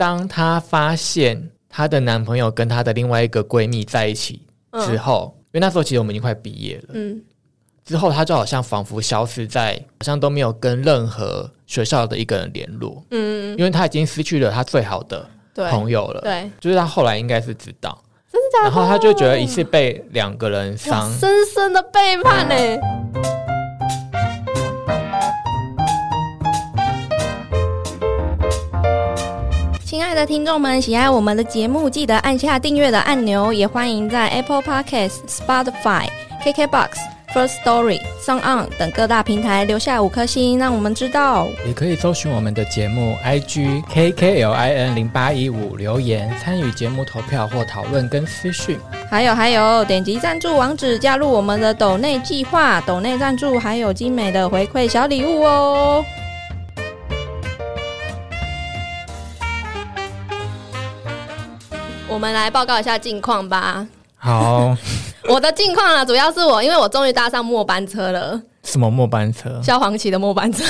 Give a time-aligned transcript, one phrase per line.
[0.00, 4.40] 当她发现她的男朋友跟她的另外一个闺蜜在一起
[4.86, 7.20] 之后，因为那时候其实我们已经快毕业了，嗯，
[7.84, 16.22] 之后她就好像仿佛消失在，好像都没有跟任何学校的一个人联络，嗯，因为她已经失去了她最好的朋友了。
[16.22, 18.70] 对，就是她后来应该是知道，真的假的？
[18.70, 22.54] 然后她就觉得一次被两个人哇伤，深深的背叛呢、
[30.20, 36.06] 的听众们，喜爱我们的节目，记得按下订阅的按钮，也欢迎在 Apple Podcast、Spotify、
[36.44, 36.88] KKBox、
[37.34, 41.48] First Story、Song On 等各大平台留下五颗星，让我们知道。
[41.66, 48.78] 也可以搜寻我们的节目 IG KKLIN 零八一五留言参与节目投票或讨论跟私讯。
[49.10, 56.04] 还有还有，点击赞助网址加入我们的抖内计划，抖内赞助还有精美的回馈小礼物哦。
[62.10, 63.86] 我们来报告一下近况吧。
[64.16, 64.76] 好，
[65.28, 69.60] 我的近况啊，主要是我，因为我终于搭上末班车了，什么末班车？
[69.62, 70.64] 消防旗的末班车，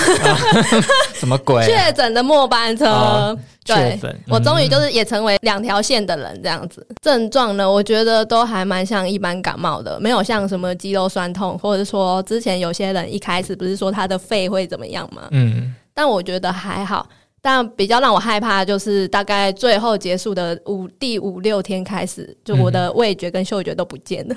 [1.14, 1.64] 什么鬼？
[1.64, 3.36] 确诊的末班车。
[3.64, 6.86] 对诊，我终于就是也成为两条线的人这样子。
[7.02, 15.22] 症状呢，我觉得都还蛮像一般感冒的，没有像什么肌肉酸痛，或者说之前有些人一开始不是说他的肺会怎么样吗？
[15.30, 17.06] 嗯，但我觉得还好。
[17.42, 24.36] 但比较让我害怕的就是大概最后结束的五第五六天开始，就我的味觉跟嗅觉都不见了。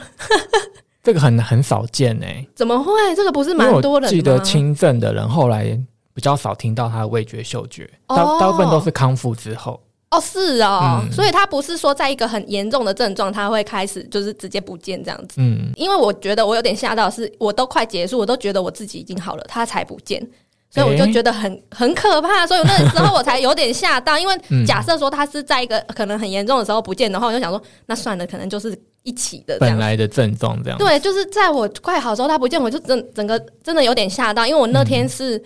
[1.04, 2.94] 这个很很少见哎、怎么会？
[3.16, 5.78] 这个不是蛮多人记得轻症的人后来
[6.14, 9.80] 比较少听到他的味觉、嗅觉，大哦大部分都是康复之后。
[10.12, 15.36] 哦，是哦，嗯所以他不是说在一个很严重的症状，他会开始就是直接不见这样子。
[15.38, 20.26] 嗯，因为我觉得我有点吓到是，我都快结束，我都觉得我自己已经好了，他才不见，
[20.74, 24.18] 所以我就觉得很、很可怕，所以那 时候我才有点吓到。
[24.18, 29.58] 因为嗯假设说他是在一个可能很严重的时候不见的话，我就想说，那算了，可能就是一起的。
[29.60, 30.80] 本来的症状这样。
[30.80, 35.42] 对，就是在我快好的时候他不见，我就整整个真的有点吓到，因为我那天是。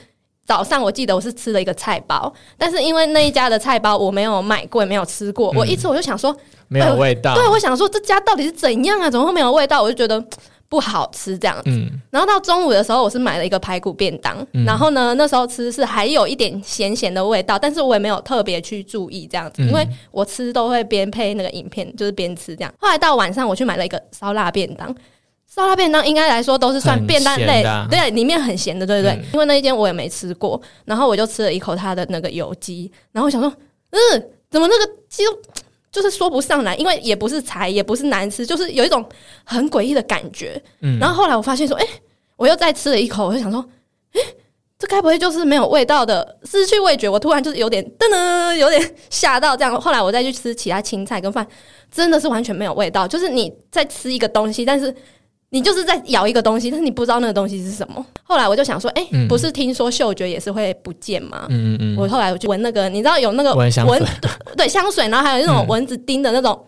[0.46, 6.34] 早上我记得我是吃了一个菜包，但是因为那一家的菜包我没有买过，也没有吃过，我一吃我就想说，
[6.70, 7.36] 没有味道。
[7.36, 9.10] 对我想说这家到底是怎样啊？
[9.10, 9.84] 怎么会没有味道？
[9.84, 10.26] 我就觉得嘖
[10.70, 11.70] 不好吃这样子。
[11.70, 22.74] 嗯然后到中午的时候，我是买了一个排骨便当，嗯然后呢，那时候吃是还有一点咸咸的味道，但是我也没有特别去注意这样子，嗯因为我吃都会边配那个影片，就是边吃这样。
[22.80, 24.96] 后来到晚上，我去买了一个烧腊便当。
[25.50, 29.14] 烧腊便当应该来说都是算便当类，啊对，里面很咸的，对不对？
[29.14, 33.52] 嗯因为那一间我也没吃过，然后我就吃了一口它的那个油鸡，然后我想说，
[33.92, 35.32] 嗯，怎么那个鸡肉
[35.98, 39.04] 就是说不上来，因为也不是柴，也不是难吃，就是有一种
[39.44, 40.62] 很诡异的感觉。
[40.82, 41.86] 嗯，然后后来我发现说，哎、
[42.36, 43.68] 我又再吃了一口，我就想说，
[44.14, 44.22] 哎、
[44.78, 47.10] 这该不会就是没有味道的失去味觉？
[47.10, 49.82] 我突然就是有点噔噔，有点吓到这样。
[49.82, 51.48] 后来我再去吃其他青菜跟饭，
[51.92, 53.08] 真的是完全没有味道。
[53.08, 54.96] 就是你在吃一个东西，但是
[55.50, 58.06] 你就是在咬一个东西，但是你不知道那个东西是什么。
[58.24, 59.28] 后来我就想说，哎、嗯。
[59.28, 61.46] 不是听说嗅觉也是会不见吗？
[61.50, 64.02] 嗯嗯嗯，我后来我就闻那个，你知道有那个闻香水。
[64.56, 66.60] 对香水，然后还有那种嗯蚊子叮的那种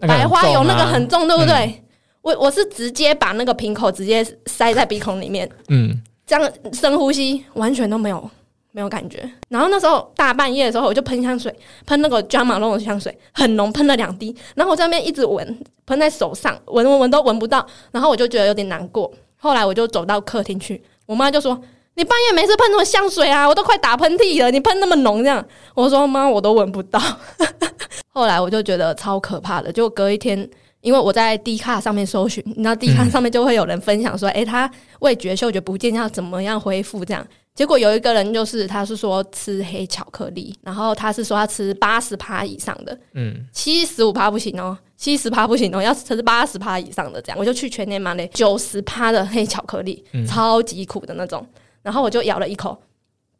[0.00, 1.82] 白花油，那个很重，对不对？
[2.22, 6.00] 我我是直接把那个瓶口直接塞在鼻孔里面，嗯。
[6.26, 8.30] 这样深呼吸，完全都没有
[8.78, 9.28] 没有感觉。
[9.48, 11.52] 然后那时候大半夜的时候，我就喷香水，
[11.84, 14.32] 喷那个 Jo Malone 的香水，很浓，喷了两滴。
[14.54, 17.66] 然后我在那边一直闻，喷在手上，闻闻闻都闻不到。
[17.90, 19.12] 然后我就觉得有点难过。
[19.36, 21.60] 后来我就走到客厅去，我妈就说
[21.96, 23.48] ：“你半夜没事喷什么香水啊？
[23.48, 25.44] 我都快打喷嚏了，你喷那么浓这样。”
[25.74, 27.00] 我说：“妈，我都闻不到。
[28.14, 30.48] ”后来我就觉得超可怕的，就隔一天。
[30.80, 37.26] 因为我在 D 卡上面搜寻，你知道 D 卡上面就会有人分享说，诶，他味觉、嗅觉不见要怎么样恢复这样。
[37.58, 47.36] 结果有一个人就是，他是说吃黑巧克力，然后他是说他吃八十趴以上的，嗯七十五趴不行哦，七十趴不行哦，要吃八十趴以上的这样。
[47.36, 51.44] 我就去全年买了九十趴的黑巧克力，嗯超级苦的那种，
[51.82, 52.80] 然后我就咬了一口，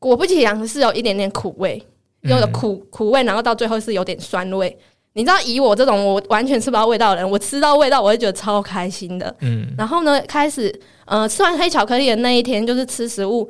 [0.01, 1.81] 果不其然是有一点点苦味，
[2.23, 4.77] 有的苦苦味，然后到最后是有点酸味。
[5.13, 9.33] 你知道，以我这种我完全吃不到味道的人，我吃到味道，我会觉得超开心的。
[9.43, 10.77] 嗯然后呢，开始
[11.07, 13.49] 呃吃完黑巧克力的那一天，就是吃食物，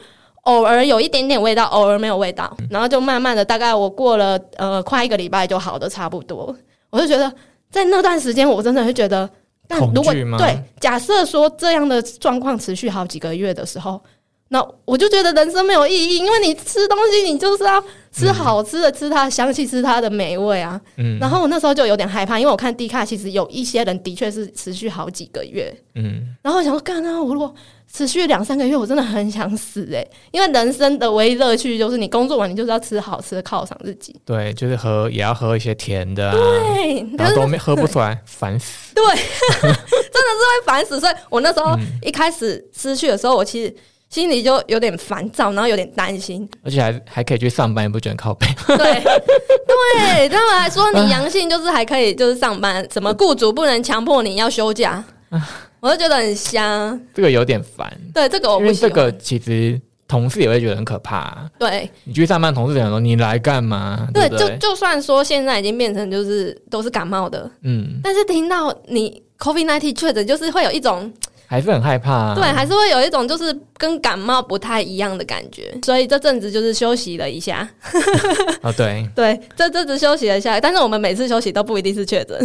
[0.48, 6.56] 偶尔有一点点味道，偶尔没有味道，然后就慢慢的，大概我过了呃快一个礼拜就好的差不多。
[6.88, 7.30] 我就觉得
[7.70, 9.28] 在那段时间，我真的会觉得，
[9.66, 14.02] 但如果对假设说这样的状况持续好几个月的时候，
[14.48, 20.80] 那我就觉得人生没有意义，因为你吃东西，你就是要吃好吃的，吃它的香气，吃它的美味啊。
[20.96, 27.22] 嗯，然后我那时候就有点害怕，因为我看 D 卡其实有一些人的确是持续好几个月，嗯，然后我想说，干啊！
[27.22, 27.54] 我如果
[27.92, 34.14] 持续两三个月，我真的很想死哎、因为人生的唯一乐趣就是你工作完，你就是要吃好吃的犒赏自己。
[34.24, 38.94] 对，就是喝也要喝一些甜的啊，对，可是然后都没 喝不出来，烦死。
[38.94, 39.04] 对，
[39.60, 40.98] 真的是会烦死。
[40.98, 43.74] 所以我那时候嗯一开始失去的时候，我其实
[44.10, 46.48] 心里就有点烦躁，然后有点担心。
[46.64, 48.46] 而且还还可以去上班，也不觉得靠背？
[48.66, 55.04] 对 对，他们还说你阳性就是还可以就是上班，什么雇主不能强迫你要休假，
[55.80, 56.98] 我就觉得很香。
[57.14, 58.90] 这个有点烦，对，这个我不喜欢。
[58.90, 64.08] 这个其实同事也会觉得很可怕、对你去上班，同事想说你来干嘛？
[64.14, 64.26] 对？
[64.30, 71.12] 就就算说现在已经变成就是都是感冒的，嗯，但是听到你 COVID nineteen 确诊，就是会有一种、
[71.48, 72.34] 还是很害怕、啊。
[72.36, 75.76] 对，还是会有一种就是跟感冒不太一样的感觉。
[75.82, 77.68] 所以这阵子就是休息了一下，
[78.62, 82.38] 哦，对， 对，这阵子休息了一下，但是我们每次休息都不一定是确诊。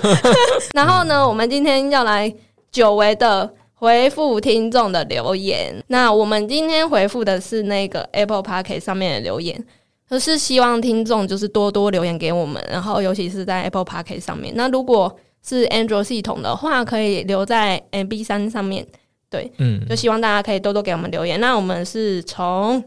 [0.74, 2.30] 然后呢，我们今天要来
[2.70, 3.50] 久违的。
[3.74, 9.60] 回复听众的留言，那我们今天回复的是那个 Apple p o c k e t 上面的留言，
[10.08, 14.54] 就是希望听众就是多多留言给我们，然后尤其是在 Apple p o c k e t 上面。
[14.54, 15.12] 那如果
[15.46, 18.86] 是 Android 系统的话，可以留在 MB 三上面。
[19.30, 21.40] 对嗯就，希望大家可以多多给我们留言。
[21.40, 22.82] 那我们是从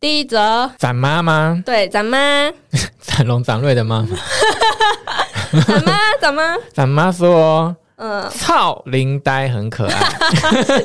[0.00, 1.62] 第一则，展妈吗？
[1.66, 2.50] 对，咱妈，
[3.02, 4.16] 展龙展瑞的妈妈，
[5.66, 10.00] 咱妈，咱妈， 展妈说嗯，操林呆很可爱，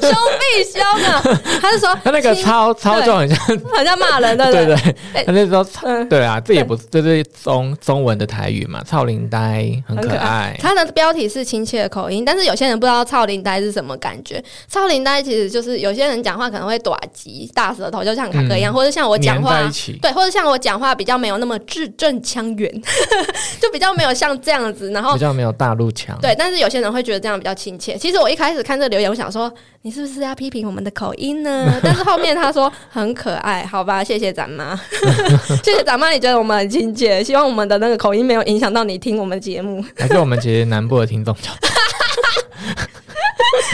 [0.01, 1.23] 凶必凶啊！
[1.61, 3.37] 他是说 他那个亲操操就很像，
[3.73, 4.65] 很像骂人，对不对？
[5.13, 5.23] 对？
[5.23, 6.07] 他那时候操嗯。
[6.09, 14.43] 对啊，这也不是这是中中文的台语嘛，操林呆很可爱，他的标题是亲切的口音，但是有些人不知道“操林呆”是什么感觉。
[14.67, 19.61] 操林呆其实就是有些人讲话可能会短急、大舌头，就像卡哥一样，或者像我讲话
[20.01, 22.69] 对，或者像我讲话比较没有那么字正腔圆，
[23.61, 24.91] 就比较没有像这样子。
[24.91, 27.95] 然后比较没有大陆腔，对，但是有些人会觉得这样比较亲切。
[27.97, 29.53] 其实我一开始看这留言，我想说
[29.83, 31.71] 你是不是要批评我们的口音呢？
[31.83, 34.75] 但是后面他说很可爱，好吧，谢谢咱妈，
[35.63, 39.85] 谢谢咱妈，你觉得我们很亲切，希望我们的那个口音没有影响到你听我们节目。
[39.95, 41.35] 还是我们其实南部的听众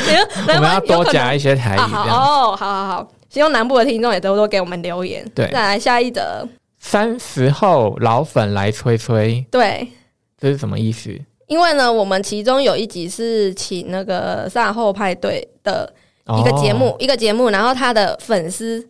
[0.03, 2.03] 我我们要多加一些台语啊，好。
[2.03, 5.25] 哦，好好好，希望南部的听众也多多给我们留言。
[5.33, 6.47] 对再来下一则，
[6.79, 9.87] 三十后老粉来催催，对。
[10.39, 11.15] 这是什么意思？
[11.51, 15.93] 因为呢，我们其中有一集是请那个赛后派对的
[16.39, 18.81] 一个节目，一个节目，然后他的粉丝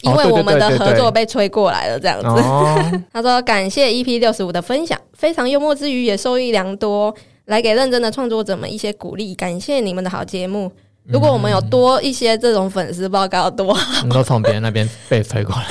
[0.00, 2.26] 因为我们的合作被吹过来了，这样子。
[2.26, 2.82] 哦，
[3.12, 7.14] 他说感谢 EP 六十五的分享，非常幽默之余也受益良多，
[7.44, 10.72] 来给认真的创作者们一些鼓励，感谢你们的好节目。
[11.04, 14.00] 如果我们有多一些这种粉丝，不知道该有多好。
[14.00, 15.66] 我们都从别人那边被吹过来。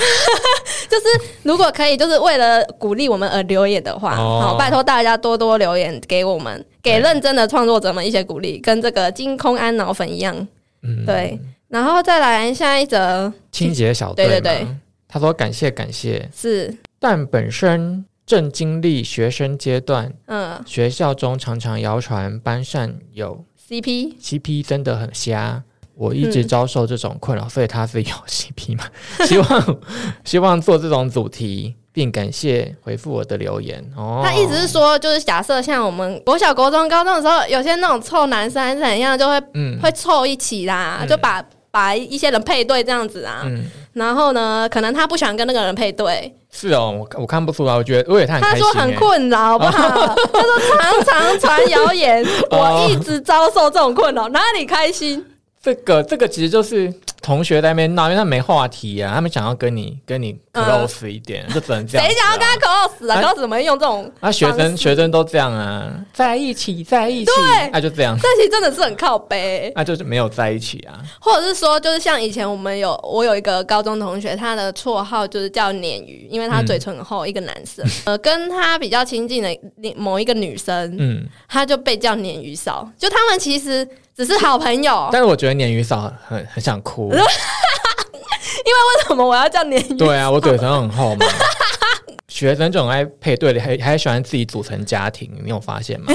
[0.90, 1.06] 就是
[1.44, 4.40] 如果可以，就是为了鼓励我们而留言的话，哦。
[4.42, 10.34] 好，拜托大家多多留言给我们，给认真的创作者们一些鼓励，跟这个金空安脑粉一样。
[10.82, 11.38] 嗯，对，
[11.68, 14.26] 然后再来下一则清洁小队。
[14.26, 14.66] 对对对。
[15.06, 20.60] 他说感谢感谢，是，但本身正经历学生阶段，嗯。
[20.64, 25.62] 学校中常常谣传班上有，CP CP 真的很瞎。
[26.00, 28.84] 我一直嗯遭受这种困扰，所以他是有 CP 嘛？
[29.26, 29.76] 希望
[30.24, 33.84] 希望做这种主题，并感谢回复我的留言。
[33.94, 43.42] 哦，他意思是说，就是假设像我们国小、国中、高中的时候，有些那种臭男生还是怎样，就会嗯会凑一起啦，嗯就把把一些人配对这样子啊。
[43.44, 50.14] 嗯，然后呢，可能他不喜欢跟那个人配对，是哦，我我看不出来，我觉得我以为他很他说很欸，困扰，好不好？
[50.32, 55.22] 他说常常传谣言，哦我一直遭受这种困扰，哪里开心？
[55.62, 64.10] 这个这个其实就是同学在那边闹，因为他没话题呀，他们想要跟你跟你 close 一点，就只能这样、嗯谁想要跟他 close 啊啊？close 怎么用这种？
[64.20, 71.00] 啊，学生学生都这样啊，在一起，在一起，对那、就这样，这其实真的是很靠背，那、就是没有在一起啊。
[71.20, 79.56] 或者是说，就是像以前我们有我有一个高中同学，他的绰号就是叫鲶鱼，因为他嘴唇很厚，一个男生，呃，跟他比较亲近的
[79.96, 85.08] 某一个女生，嗯，他就被叫鲶鱼嫂，就他们其实只是好朋友。
[85.12, 89.96] 但是我觉得鲶鱼嫂很很想哭， 因为为什么我要叫鲶鱼？
[89.96, 91.26] 对啊，我嘴唇很厚嘛。
[92.28, 96.12] 学生就很爱配对的，还还喜欢自己组成家庭，你有发现吗？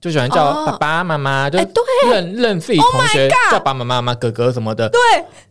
[0.00, 4.88] 就喜欢叫哦爸爸妈妈，就哎对认认自己同学叫爸爸妈妈、哥哥什么的。
[4.88, 4.98] 对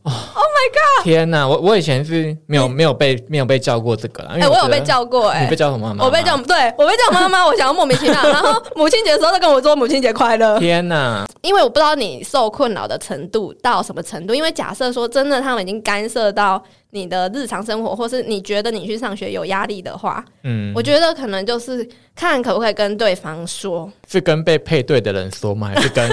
[0.02, 4.32] ，Oh my god！，天哪，我我以前是没有没有被没有被叫过这个啦。
[4.36, 5.96] 因哎、我有被叫过、哎，你被叫什么？
[6.00, 8.20] 我被叫，对我被叫妈妈，我想要莫名其妙。
[8.28, 10.58] 然后母亲节的时候，他跟我说母亲节快乐。
[10.58, 14.34] 天哪，因为我不知道你受困扰的程度到什么程度。
[14.34, 16.60] 因为假设说真的，他们已经干涉到
[16.92, 25.68] 你的日常生活，或是你觉得你去上学有压力的话，嗯，我觉得可能就是看可不可以跟对方说，是跟被配对的人说吗？
[25.68, 26.10] 还是跟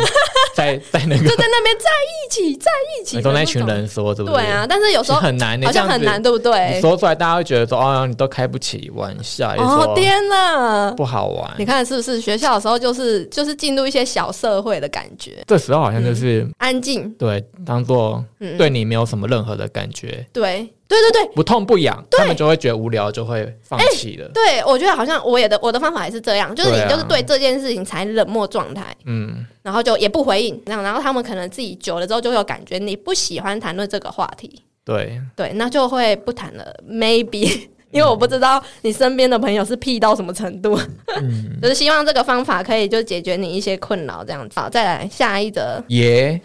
[0.56, 3.66] 在 在那个就在那边在一起，在一起的跟那群。
[3.66, 6.80] 人说，对不对对啊，但是有时候很难的，好像很难，对不你对？
[6.80, 10.92] 说出来，大家会觉得说，哦，你都开不起玩笑，哦天哪！
[10.96, 11.50] 不好玩。
[11.58, 12.20] 你看是不是？
[12.20, 17.10] 学校的时候就是就是进入一些小社会的感觉，这时候好像就是、安静。
[17.18, 21.26] 对，当做嗯，对你没有什么任何的感觉，对对对对。
[21.34, 24.28] 不痛不痒，他们就会觉得无聊，就会放弃了。
[24.32, 37.68] 对，我觉得好像我也的我的方法也是这样，就是你就是对这件事情才冷漠状态，嗯，然后就也不回应，这样，然后他们可能自己久了之后就会有感觉你不喜欢谈论这个话题，对，对，那就会不谈了，maybe。
[37.92, 40.78] 因为我不知道你身边的朋友是屁到什么程度，
[41.22, 44.60] 嗯， 就是希望这个方法可以就解决你一些困扰，这样子。
[44.60, 46.38] 好，再来下一则，也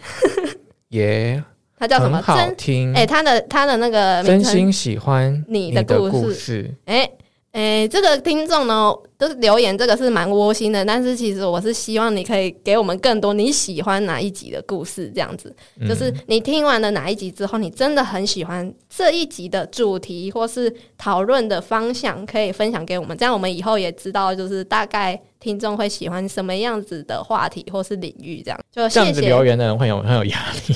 [0.88, 1.42] 也
[1.82, 2.22] 它叫什么？
[2.22, 6.74] 好真听，哎、他的他的那个真心喜欢你的的故事事。
[6.84, 7.10] 哎
[7.50, 10.84] 哎，这个听众呢，就是留言，这个是蛮窝心的。
[10.84, 15.52] 但是其实我是希望你可以给我们更多你喜欢哪一集的故事，这样子。
[15.80, 23.18] 嗯就是你听完了哪一集之后，你真的很喜欢这一集的主题或是讨论的方向，可以分享给我们。
[23.18, 28.40] 这样我们以后也知道，就是大概听众会喜欢什么样子的话题或是领域。
[28.40, 29.12] 这样就这样。
[29.12, 30.74] 子留言的人会有很有压力，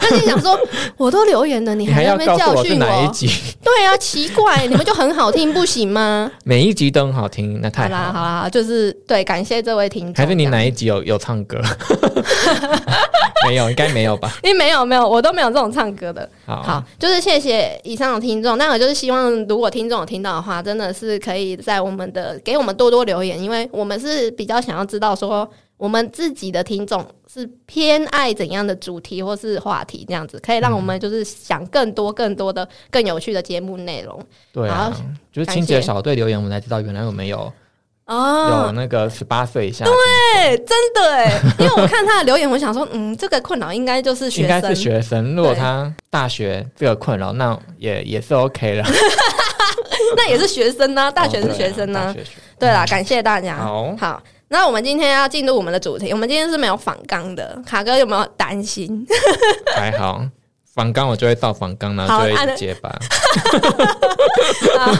[0.00, 0.58] 但是你想说，
[0.98, 3.30] 我都留言了，你你还要告诉我是教训哪一集？
[3.62, 6.30] 对啊，奇怪，你们就很好听不行吗？
[6.44, 7.96] 每一集都很好听，那好太好了。
[7.96, 10.14] 啦好啦，就是对，感谢这位听众。
[10.14, 11.60] 还是你哪一集有有唱歌？
[13.46, 14.32] 没有，应该没有吧？
[14.42, 16.28] 因为没有没有，我都没有这种唱歌的。
[16.44, 18.58] 好，好，就是谢谢以上的听众。
[18.58, 25.48] 那我就是希望，如果听众有听到的话，真的是可以在我们的给我们多多留言，因为我们是比较想要知道说，
[25.78, 34.20] 我们自己的听众是偏爱怎样的主题或是话题，这样子可以让我们就是想更多、更多的、更有趣的节目内容。
[34.52, 37.38] 对啊好，就是清洁小队留言，我们才知道原来我们有
[38.06, 45.36] 哦有哦，那个十八岁以下，对，真的哎，因为我看他的留言，我想说，嗯，这个困扰应该就是学生，应该是学生。
[45.36, 48.84] 如果他大学这个困扰，那也也是 OK 了。
[50.16, 53.58] 那也是学生呢、大学是学生呢、大学学对啦，感谢大家。
[53.58, 56.10] 好好，那我们今天要进入我们的主题。
[56.10, 59.06] 我们今天是没有反纲的，卡哥有没有担心？
[59.76, 60.26] 还好。
[60.74, 62.88] 仿纲我就会到仿纲，然后就会结巴。
[64.78, 64.92] 好，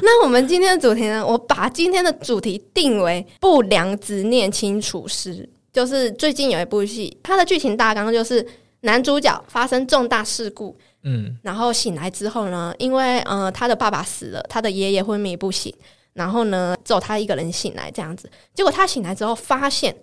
[0.00, 1.26] 那我们今天的主题呢？
[1.26, 8.46] 我把今天的主题定为不良执念清除师，就是最近有一部戏，它的剧情大纲就是
[8.82, 15.74] 男主角发生重大事故，嗯，然后醒来之后呢，因为呃他的爸爸死了，他的爷爷昏迷不醒，
[16.14, 18.30] 然后呢只有他一个人醒来这样子。
[18.54, 19.94] 结果他醒来之后，发现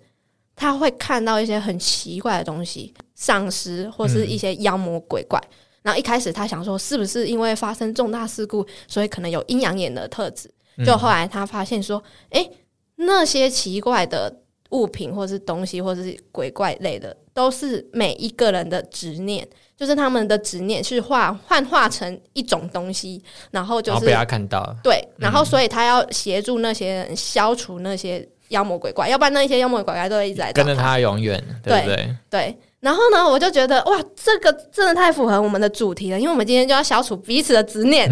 [0.55, 5.41] 他会看到一些很奇怪的东西，丧尸或是一些妖魔鬼怪。
[5.81, 10.47] 然后一开始他想说，是不是因为发生重大事故，所以可能有阴阳眼的特质？
[10.77, 12.49] 嗯就后来他发现说，诶，
[12.97, 14.33] 那些奇怪的
[14.69, 19.47] 物品或是东西，或是鬼怪类的，都是每一个人的执念，
[19.81, 23.19] 就是他们的执念是化幻化成一种东西，
[23.49, 32.15] 然后就是被他看到，对，然后所以他要协助那些人消除那些妖魔鬼怪，要不然那些妖魔鬼怪都会一直来跟着他永远，对不对？
[32.29, 38.07] 对，然后呢，我就觉得哇，这个真的太符合我们的主题了，因为我们今天就要消除彼此的执念。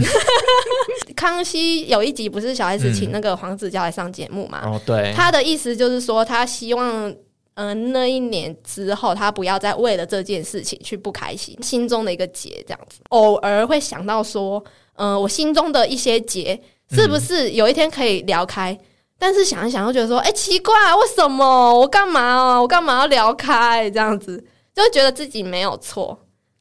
[1.16, 4.62] 康熙有一集不是小 S 请那个黄子佼来上节目嘛？
[4.66, 7.14] 哦，对，他的意思就是说，他希望。
[7.62, 13.02] 嗯、那一年之后，他不要再为了这件事情去不开心，心中的一个结这样子。
[13.10, 14.64] 偶尔会想到说，
[14.96, 16.58] 嗯、我心中的一些结，
[16.92, 18.80] 是不是有一天可以聊开？
[19.18, 22.62] 但是想一想，又觉得说，哎、奇怪，为什么我干嘛啊？
[22.62, 23.90] 我干嘛要聊开？
[23.90, 24.42] 这样子，
[24.74, 26.18] 就会觉得自己没有错，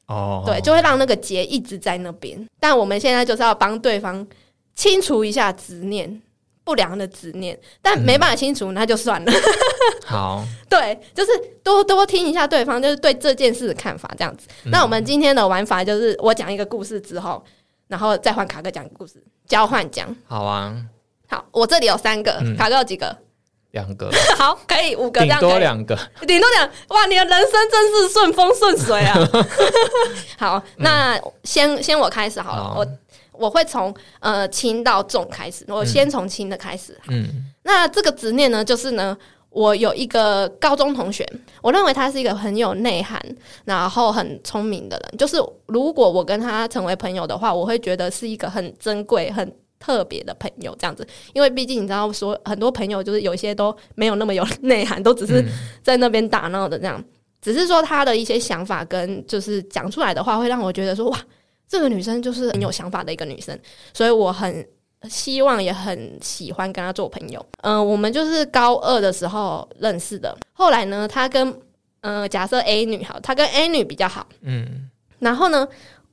[0.07, 2.45] 哦，对，就会让那个结一直在那边。
[2.59, 4.27] 但我们现在就是要帮对方
[4.75, 6.21] 清除一下执念。
[6.69, 9.31] 不良的执念，但没办法清除，那就算了。
[10.05, 11.31] 好，对，就是
[11.63, 14.47] 多多听一下对方，就是对这件事的看法，这样子。
[14.65, 17.43] 嗯那我们今天的玩法就是我讲一个故事之后，
[17.87, 19.15] 然后再换卡哥讲故事，
[19.47, 20.15] 交换讲。
[20.27, 20.75] 好啊，
[21.27, 23.17] 好，我这里有三个，嗯卡哥有几个？
[23.71, 25.95] 两个， 好，可以五个，这顶样多两个，
[26.27, 26.69] 顶多两。
[26.89, 29.17] 哇，你的人生真是顺风顺水啊！
[30.37, 32.87] 好，那先先我开始好了，好我
[33.39, 36.97] 我会从呃轻到重开始，我先从轻的开始。
[37.07, 39.15] 嗯那这个执念呢，就是呢，
[39.49, 41.27] 我有一个高中同学，
[41.61, 43.21] 我认为他是一个很有内涵，
[43.65, 45.17] 然后很聪明的人。
[45.17, 51.07] 就是如果我跟他成为朋友的话，我会觉得是一个很珍贵、很特别的朋友这样子。
[51.33, 55.45] 因为毕竟你知道，说很多朋友就是有一些都没有那么有内涵，都只是
[55.83, 57.03] 在那边打闹的这样。
[57.41, 61.17] 只是说他的一些想法跟就是讲出来的话，会让我觉得说哇，
[61.69, 63.57] 这个女生就是很有想法的一个女生，
[63.93, 64.67] 所以我很。
[65.07, 67.45] 希望也很喜欢跟她做朋友。
[67.61, 70.37] 嗯，我们就是高二的时候认识的。
[70.51, 71.57] 后来呢，她跟
[72.01, 74.27] 嗯，假设 A 女好，她跟 A 女比较好。
[74.41, 74.89] 嗯。
[75.19, 75.65] 然后呢，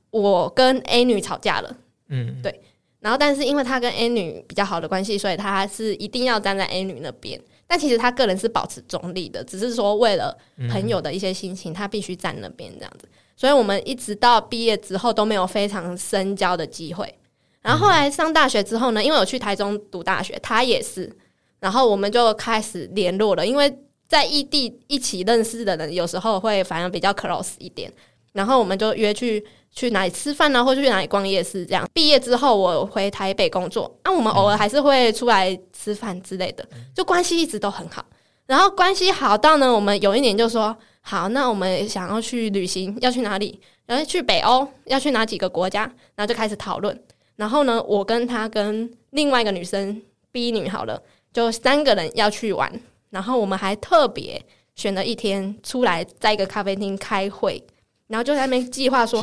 [0.09, 1.75] 我跟 A 女吵架了。
[2.07, 2.41] 嗯。
[2.41, 2.61] 对。
[3.01, 7.37] 然后，但是因为他跟 A 女比较好的关系，所以他是一定要站在 A 女那边。
[7.67, 10.33] 但其实他个人是保持中立的，只是说为了
[10.71, 13.05] 朋友的一些心情，他必须站那边这样子。
[13.37, 17.17] 所以我们一直到毕业之后都没有非常深交的机会。
[17.61, 21.15] 然后后来上大学之后呢，因为我去台中读大学，他也是，
[21.59, 23.45] 然后我们就开始联络了。
[23.45, 23.77] 因为
[24.07, 27.91] 在异地一起认识的人，有时候会反而比较 close 一点。
[28.33, 31.89] 然后我们就约去去哪里吃饭呢，或者去哪里逛夜市这样。
[31.91, 38.05] 毕业之后我回台北工作，那我们偶尔还是会出来吃饭之类的，就关系一直都很好。
[38.45, 40.75] 然后关系好到呢，我们有一年就说
[41.09, 43.57] 好，那我们想要去旅行，要去哪里？
[43.85, 45.83] 然后去北欧，要去哪几个国家？
[46.15, 47.01] 然后就开始讨论。
[47.37, 50.01] 然后呢，我跟他跟另外一个女生
[50.33, 52.69] B 女好了，就三个人要去玩。
[53.09, 54.43] 然后我们还特别
[54.75, 57.63] 选了一天出来，在一个咖啡厅开会，
[58.07, 59.21] 然后就在那边计划说，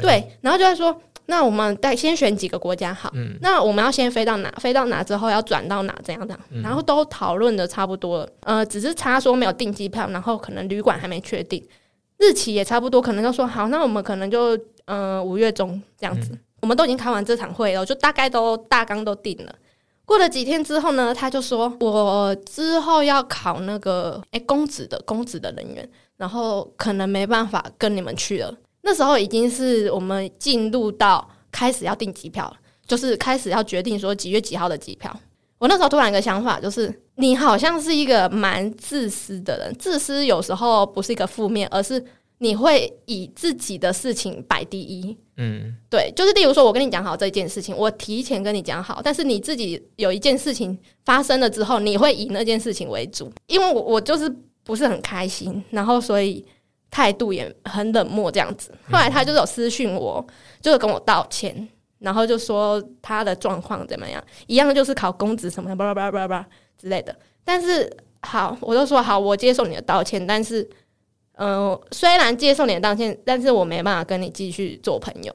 [0.00, 4.50] 对，然后就在说，那我们再先选几个国家好，那我们要先飞到哪？
[4.60, 5.94] 飞到哪之后要转到哪？
[6.02, 6.62] 怎样怎样？
[6.62, 11.62] 然后都讨论的差不多了，呃，只是差说没有订机票，然后可能旅馆还没确定，
[12.18, 16.38] 日期也差不多，可能就说好，那我们可能就嗯五月中这样子。
[16.62, 19.54] 我们都已经开完这场会了，就大概都大纲都定了。
[20.04, 28.54] 过了几天之后呢，他就说我之后要考那个哎公职的公职的人员，然后可能没办法跟你们去了。
[28.86, 35.14] 那时候已经是我们进入到开始要订机票了，就是开始要决定说几月几号的机票。
[35.58, 42.02] 我那时候突然一个想法，就是你好像是一个蛮自私的人，自私有时候不是一个负面，而是。
[42.38, 54.30] 你会以自己的事情摆第一，嗯，对，就是例如说，我跟你讲好这件事情，我提前跟你讲好，但是你自己有一件事情发生了之后，你会以那件事情为主，因为我我就是
[54.62, 56.44] 不是很开心，然后所以
[56.96, 58.70] 态度也很冷漠这样子。
[58.90, 60.26] 后来他就是有私讯我，
[60.62, 66.46] 就是跟我道歉，然后就说他的状况怎么样，一样就是考公职什么的，叭叭叭叭叭
[66.80, 67.14] 之类的。
[67.44, 70.66] 但是好，我就说好，我接受你的道歉，但是。
[71.38, 75.30] 嗯，虽然接受你的道歉，但是我没办法跟你继续做朋友，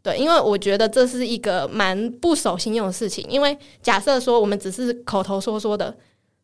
[0.00, 3.26] 对，因为我觉得这是一个蛮不守信用的事情。
[3.28, 5.92] 因为假设说我们只是口头说说的，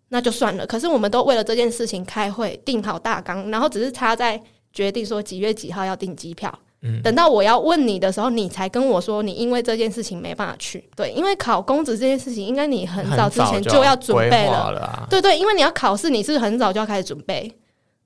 [0.09, 0.66] 那就算了。
[0.66, 4.40] 可是我们都为了这件事情开会，定好大纲，然后只是差在
[4.73, 6.53] 决定说几月几号要订机票。
[6.83, 10.88] 嗯，等到我要问你的时候，你才跟我说你因为这件事情没办法去。
[10.94, 15.07] 对，因为考公职这件事情，应该你很早之前就要准备了。
[15.11, 17.53] 对对，因为你要考试，你是很早就要开始准备。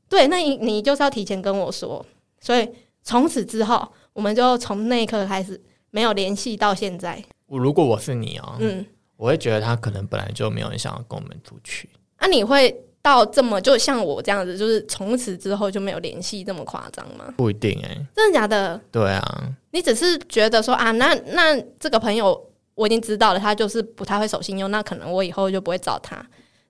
[0.09, 2.05] 对，那你你就是要提前跟我说，
[2.41, 2.67] 所以
[3.03, 5.61] 从此之后，我们就从那一刻开始
[5.91, 7.23] 没有联系到现在。
[7.47, 8.83] 我如果我是你哦，嗯，
[9.23, 11.89] 我会觉得他可能本来就没有人想要跟我们出去。
[12.19, 17.33] 那你会到这么就像我这样子，就是从此之后就没有联系这么夸张吗？
[17.37, 18.81] 不一定哎，真的假的？
[18.91, 26.21] 对啊，你只是觉得说啊，那那这个朋友我已经知道了，他就是不太会守信用，那可能我以后就不会找他。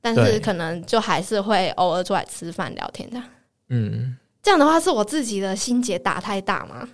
[0.03, 3.23] 但是可能就还是会偶尔出来吃饭聊天的，
[3.69, 6.87] 嗯，这样的话是我自己的心结打太大吗？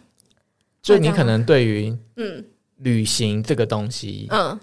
[0.82, 2.44] 就你可能对于嗯
[2.76, 4.60] 旅行这个东西，嗯，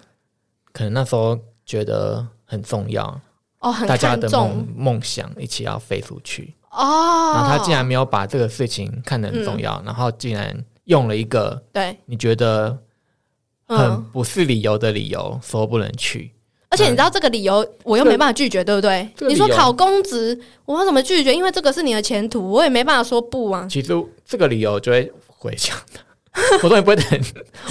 [0.76, 3.18] 可能那时候觉得很重要
[3.60, 12.78] 哦，很大家的梦梦想一起要飞出去哦，然后他竟然没有把这个事情看得很重要，然后竟然用了一个对你觉得
[13.66, 16.30] 很不是理由的理由说不能去。
[16.68, 19.08] 而且你知道这个理由，我又没办法拒绝，对不对？
[19.20, 21.32] 你说考公职，我要怎么拒绝？
[21.34, 23.66] 因为这个是你的前途，我也没办法说不啊。
[23.70, 23.94] 其实
[24.26, 26.00] 这个理由就会回想的，
[26.62, 27.04] 我说你不会等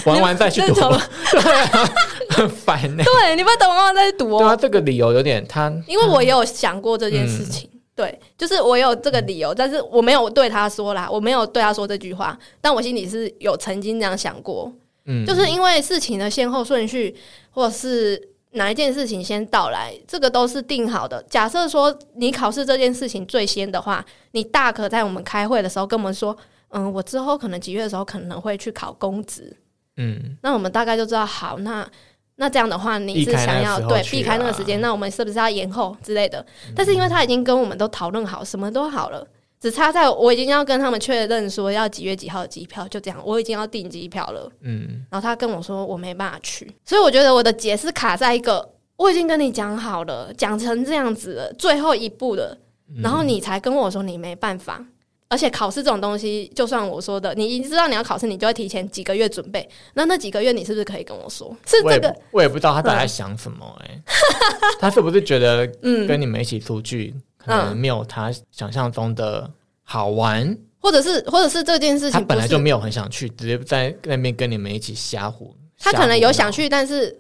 [0.06, 0.74] 玩完再去读，
[1.32, 1.90] 对啊，
[2.30, 3.04] 很烦呢。
[3.04, 4.40] 对，你不会等玩完再去读哦。
[4.40, 14.72] 对啊，这个理由有点他，因为我也有想过这件事情，对，就是我有这个理由，但是我没有对他说啦，我没有对他说这句话，但我心里是有曾经这样想过，
[15.06, 17.16] 嗯，就是因为事情的先后顺序，
[17.52, 18.30] 或者是。
[18.58, 21.22] 哪一件事情先到来，这个都是定好的。
[21.30, 24.02] 假设说你考试这件事情最先的话，
[24.32, 26.34] 你大可在我们开会的时候跟我们说，
[26.76, 29.56] 嗯，我之后可能几月的时候可能会去考公职，
[29.96, 31.88] 嗯，那我们大概就知道，好，那
[32.36, 36.46] 那这样的话，你是想要对避开那个啊时间，那我们是不是要延后之类的？
[36.76, 39.26] 但是因为他已经跟我们都讨论好，什么都好了，
[39.58, 44.52] 只差在我已经要跟他们确认说要几月几号的机票，就这样，我已经要订机票了。
[44.60, 52.58] 嗯，然后他跟我说我没办法去，所以我觉得我的解是卡在一个我已经跟你讲好了，讲成这样子了，最后一步了，
[52.90, 54.86] 嗯然后你才跟我说你没办法。
[55.28, 59.68] 而且考试这种东西，就算我说的，你知道你要考试，你就会提前几个月准备。
[59.94, 61.56] 那那几个月，你是不是可以跟我说？
[61.66, 64.02] 是这个，我也不知道他到底在想什么哎、
[64.80, 69.50] 他是不是觉得嗯，跟你们一起出去，可能没有他想象中的
[69.84, 70.58] 好玩？
[70.80, 75.56] 或者是或者是这件事情他本来就没有很想去，直接在那边跟你们一起瞎胡。
[75.80, 77.20] 他可能有想去，但是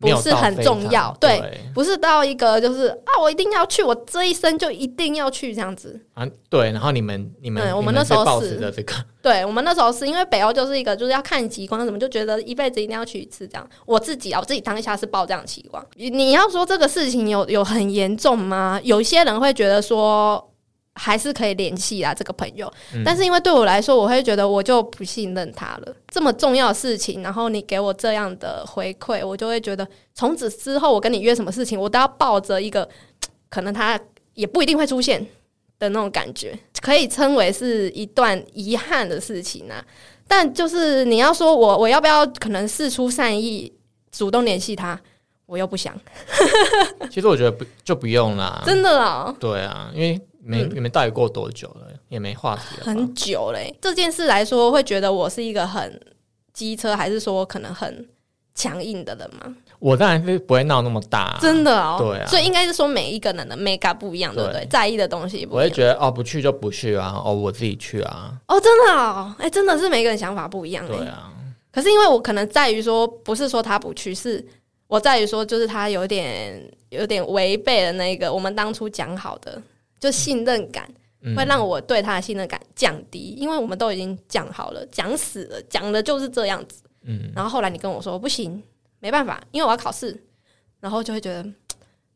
[0.00, 5.98] 不是很重要，对，对不是到一个就是啊，我一定要去，我这一生就一定要去这样子。
[6.14, 13.68] 啊，对，然后你们你们对 我们那时候是这个，对我们那时候是因为北欧就是一个就是要看极光什么，就觉得一辈子一定要去一次这样。
[13.86, 15.84] 我自己啊，我自己当下是抱这样的期望。
[15.96, 18.80] 你你要说这个事情有有很严重吗？
[18.82, 20.50] 有一些人会觉得说
[20.94, 22.72] 还是可以联系啊，这个朋友。
[22.94, 25.94] 嗯但是因为对我来说，我会觉得我就不信任他了。
[26.08, 32.88] 这么重要的事情，然后你给我这样的回馈，我就会觉得从此之后我跟你约什么事情，我都要抱着一个
[33.50, 33.98] 可能他
[34.34, 35.24] 也不一定会出现
[35.78, 39.84] 的那种感觉，可以称为是一段遗憾的事情啊。
[40.26, 43.72] 但就是你要说我我要不要可能事出善意，
[44.10, 44.98] 主动联系他，
[45.46, 45.94] 我又不想，
[47.10, 48.62] 其实我觉得不就不用啦。
[48.64, 49.34] 真的啊。
[49.38, 51.88] 对啊，因为你们、嗯你们到底过多久了？
[52.08, 52.84] 也没话题了。
[52.84, 56.00] 很久嘞、这件事来说，会觉得我是一个很
[56.52, 58.08] 机车，还是说可能很
[58.54, 59.54] 强硬的人吗？
[59.80, 64.62] 我当然是不会闹那么大、真的哦，对啊所以应该是说每一个人的 mega 不一样，对不对？
[64.62, 65.68] 对在意的东西不我会。
[65.68, 70.88] 觉得哦，不去就不去啊，哦，我自己去啊，哦，真的哦，哎、真的是每个人想法不一样哎。
[70.88, 71.30] 对啊，
[71.72, 74.42] 可是因为我可能在于说，不是说他不去，是
[74.86, 79.60] 我在于说，就是他有点有点违背了那个我们当初讲好的，
[80.04, 80.88] 就信任感。
[81.26, 86.82] 嗯会让我对他的信任感降低，因为我们都已经讲好了，讲死了，讲的就是这样子。
[87.00, 88.62] 嗯，然后后来你跟我说不行，
[89.00, 90.22] 没办法，因为我要考试，
[90.80, 91.50] 然后就会觉得，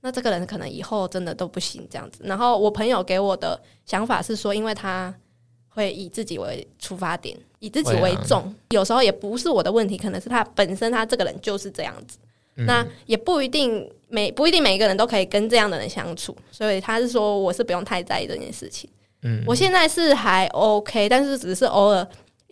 [0.03, 2.21] 那这个人可能以后真的都不行这样子。
[2.23, 5.15] 然后我朋友给我的想法是说，因为他
[5.71, 12.19] 会以自己为出发点，以自己为重，有时候也不是我的问题，可能是他本身他这个人就是这样子。
[12.59, 12.67] 嗯。
[12.67, 18.91] 那也不一定每不一定每一个人都可以跟这样的人相处，所以他是说我是不用太在意这件事情。
[19.23, 19.43] 嗯。
[19.47, 22.07] 我现在是还 OK，但是只是偶尔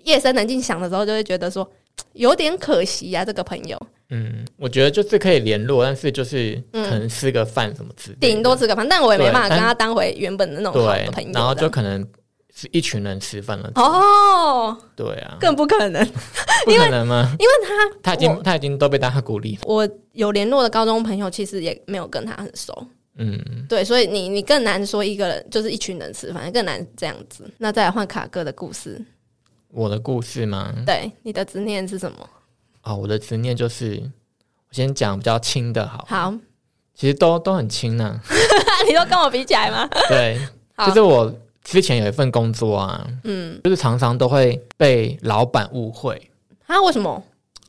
[0.05, 1.71] 夜深人静想的时候，就会觉得说
[2.15, 3.81] 有点可惜啊，这个朋友。
[4.11, 6.89] 嗯，我觉得就是可以联络，但是就是嗯。
[6.89, 12.07] 可能吃个饭什么之类的，顶多吃个饭，但我也没办法跟他当回原本的那种好的朋友，，然后就可能是
[12.73, 16.05] 一群人吃饭了，哦，对啊，更不可能。
[16.65, 17.31] 不可能吗？
[17.39, 22.87] 因为他他已经他已经都被大家鼓励，我有联络的高中朋友，其实也没有跟他很熟，
[23.19, 23.39] 嗯，
[23.69, 27.49] 对，所以你你更难说一个人就是一群人吃饭，更难这样子。
[27.59, 29.01] 那再来换卡哥的故事，
[29.69, 30.73] 我的故事吗？
[30.87, 32.29] 对，你的执念是什么？
[32.83, 34.03] 哦、我的执念就是，
[34.69, 36.35] 我先讲比较轻的好，好，
[36.95, 38.19] 其实都都很轻呢、
[38.89, 39.89] 你都跟我比起来吗？
[40.09, 40.41] 对，
[40.75, 41.33] 好就是我
[41.67, 46.31] 之前有一份工作啊，嗯，就是常常都会被老板误会，
[46.67, 47.21] 啊，为什么？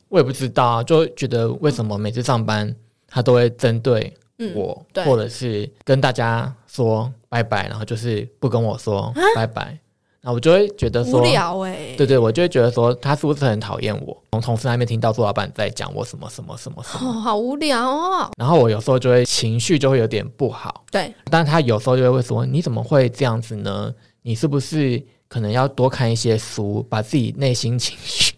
[0.08, 2.72] 我也不知道啊，就觉得为什么每次上班
[3.08, 5.04] 他都会针对嗯，我，对。
[5.04, 9.76] 或者是跟大家说拜拜，然后就是不跟我说拜拜，
[10.20, 11.22] 然后我就会觉得说无。
[11.24, 14.16] 聊哎、对对，我就会觉得说他是不是很讨厌我？
[14.32, 18.30] 从同事那边听到说老板在讲我什么什么什么什哦，么，好无聊哦。
[18.36, 20.84] 然后我有时候就会情绪就会有点不好。
[20.90, 23.92] 对，但他有时候就会说：“你怎么会这样子呢？
[24.22, 28.34] 你是不是可能要多看一些书，把自己内心情绪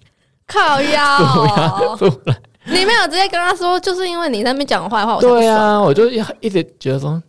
[0.46, 5.18] 靠腰，出来你没有直接跟他说，就是因为你在那边讲坏话。
[5.18, 6.08] 对啊，我就
[6.40, 7.20] 一直觉得说，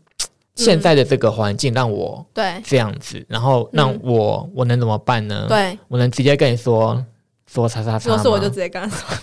[0.64, 5.46] 现在的这个环境让我对这样子，然后让我、我能怎么办呢？
[5.48, 7.04] 对，我能直接跟你说
[7.48, 8.16] 说叉叉叉吗？
[8.16, 9.18] 如果是我就直接跟他说。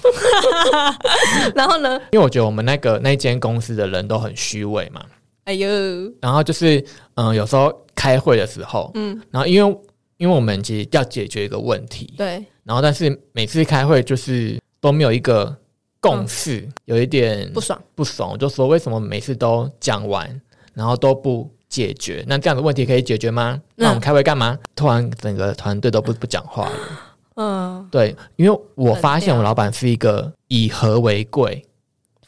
[1.55, 2.01] 然后呢？
[2.13, 5.03] 因为我觉得我们那个那间公司的人都很虚伪嘛，
[5.45, 5.69] 哎呦，
[6.21, 6.79] 然后就是
[7.15, 9.79] 嗯、呃有时候开会的时候，嗯，然后因为
[10.19, 15.57] 因为我们其实要解决一个问题，对，然后但是每次开会就是都没有一个
[16.01, 17.81] 共识，有一点不爽。
[17.95, 20.41] 不爽，我就说为什么每次都讲完，
[20.79, 22.25] 然后都不解决？
[22.29, 23.61] 那这样的问题可以解决吗？
[23.75, 24.57] 那我们开会干嘛？
[24.77, 26.77] 突然整个团队都不不讲话了。
[27.35, 31.65] 嗯，对，因为我发现我老板是一个以和为贵，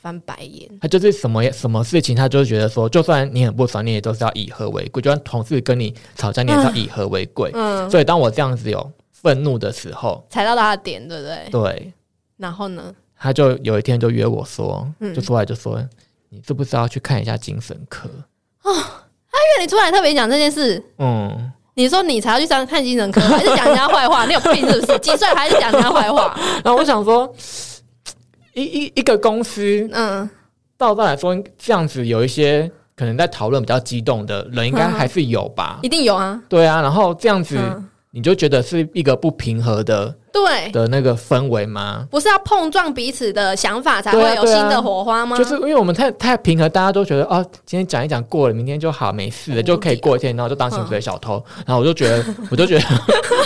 [0.00, 0.68] 翻白眼。
[0.80, 5.00] 他就是什么什么事情，他就觉得说，就算你很不爽，你也都是要以和为贵。
[5.00, 7.52] 就算同事跟你吵架，你也是要以和为贵。
[7.54, 11.48] 嗯，所以当我这样子有愤怒的时候，踩到他的点，对不对？
[11.50, 11.92] 对，
[12.36, 12.92] 然后呢？
[13.22, 15.78] 他就有一天就约我说，嗯就出来就说，
[16.30, 18.08] 你是不是要去看一下精神科？
[18.64, 24.26] 因为你出来特别讲这件事，嗯，你说你才要去上看精神科，还是讲人家坏话？
[24.26, 24.98] 你有病是不是？
[24.98, 26.38] 几岁还是讲人家坏话？
[26.62, 27.32] 然后我想说，
[28.54, 30.28] 一一一个公司，嗯，
[30.78, 35.78] 照道来说，这样子有一些可能在讨论比较激动的人，应该还是有吧？
[35.82, 36.40] 一定有啊。
[36.48, 42.06] 对啊，然后这样子，嗯，你就觉得是一个不平和的对，的那个氛围吗？
[42.10, 45.36] 不是要碰撞彼此的想法才会有新的火花吗？
[45.36, 51.42] 就是因为我们太太平和，大家都觉得哦，今天讲一讲过了，明天就好，没事了，就可以过一天，然后就当薪水小偷。
[51.66, 52.84] 然后我就觉得， 我就觉得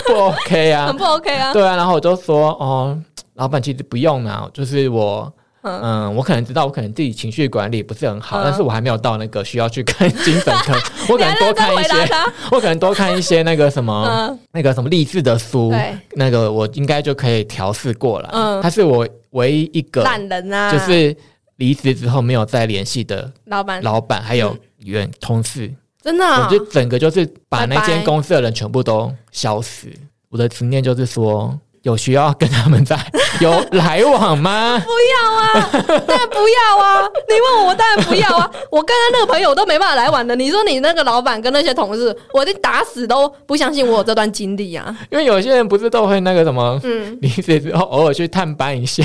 [0.07, 1.53] 不 OK 啊 很，不 OK 啊。
[1.53, 2.97] 对啊，然后我就说哦，
[3.35, 5.31] 老板其实不用啊，就是我。
[5.65, 5.81] 嗯。
[5.81, 8.43] 嗯，我可能知道，我可能自己情绪管理不是很好，嗯。
[8.45, 10.73] 但是我还没有到那个需要去看精神科。
[11.09, 12.09] 我可能多看一些。
[12.51, 15.73] 我可能多看一些那个什么，嗯，那个什么励志的书，
[16.13, 18.29] 那个我应该就可以调试过了。
[18.31, 18.61] 嗯。
[18.61, 21.15] 他是我唯一一个烂人啊，就是
[21.57, 26.45] 离职之后没有再联系的老板，老板，还有员同事，真的啊？
[26.45, 29.91] 我就整个就是把那间公司的人全部都消失。
[30.29, 32.97] 我的执念就是说，有需要跟他们在
[33.39, 34.81] 有来往吗？
[34.83, 35.69] 不要啊，
[36.07, 37.07] 当然不要啊！
[37.29, 38.49] 你问我，我当然不要啊！
[38.71, 40.35] 我跟他那个朋友都没办法来往的。
[40.35, 44.95] 你说你那个老板跟那些同事，我一定打死都不相信我有这段经历啊！
[45.11, 49.03] 因为有些人不是都会那个什么，嗯，离职之后偶尔去探班一下，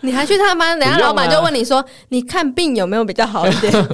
[0.00, 3.72] 你还去探班，等下不用啊老板就问你说，你看病有没有比较好一点？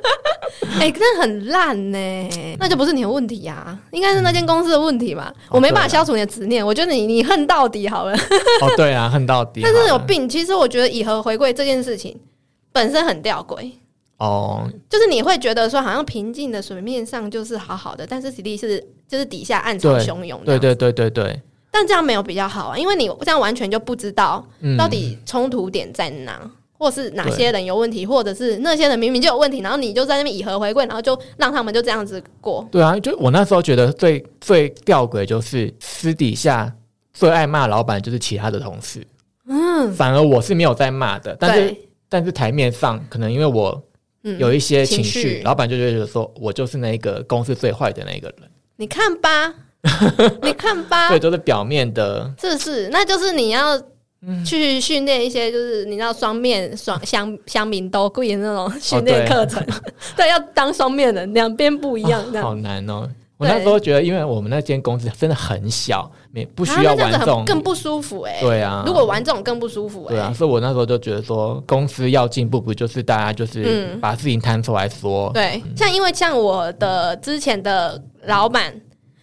[0.80, 5.32] 哎、真的很烂呢、那就不是你的问题呀、应该是那间公司的问题吧？
[5.50, 8.12] 我没办法消除你的执念，我觉得你你恨到底好了。
[8.62, 12.18] 哦，对啊，恨到底，但是有病，其实我觉得以和回归这件事情
[12.72, 13.70] 本身很吊诡。
[14.18, 20.38] 哦，就是你会觉得说，好像平静的水面上就是好好的，但是实际是就是底下暗潮汹涌。
[20.44, 26.38] 对，对对对对，但这样没有比较好啊，因为你这样完全就不知道嗯到底冲突点在哪，
[26.80, 32.66] 或是哪些人有问题，或者是那些人明明就有问题，然后你就在那边以和回贵，然后就让他们就这样子过。
[32.72, 36.74] 对啊，就我那时候觉得最最吊诡就是私底下
[37.12, 39.06] 最爱骂老板就是其他的同事，
[39.46, 41.76] 嗯，反而我是没有在骂的，但是，
[42.08, 43.82] 但是台面上可能因为我
[44.24, 45.22] 嗯有一些情情绪。
[45.22, 49.52] 绪，老板就觉得说我就是那个公司最坏的那个人，你看吧，
[50.40, 51.10] 你看吧。
[51.12, 52.88] 对，，就是表面的，是不是？
[52.88, 53.78] 那就是你要
[54.26, 54.44] 嗯。
[54.44, 59.64] 去训练一些，就是你知道双面双乡乡民都贵的那种训练对课程，
[60.16, 62.24] 对，要当双面人，两边不一 样。
[62.40, 63.08] 好难哦。
[63.38, 73.98] 我那时候觉得，因为我们那间公司真的很小，没不需要玩这种很，更不舒服哎、对啊，如果玩这种更不舒服哎、对啊，所以我那时候就觉得说，公司要进步，不就是大家就是嗯。
[73.98, 78.78] 把事情摊出来说，对，像因为像我的之前的老板，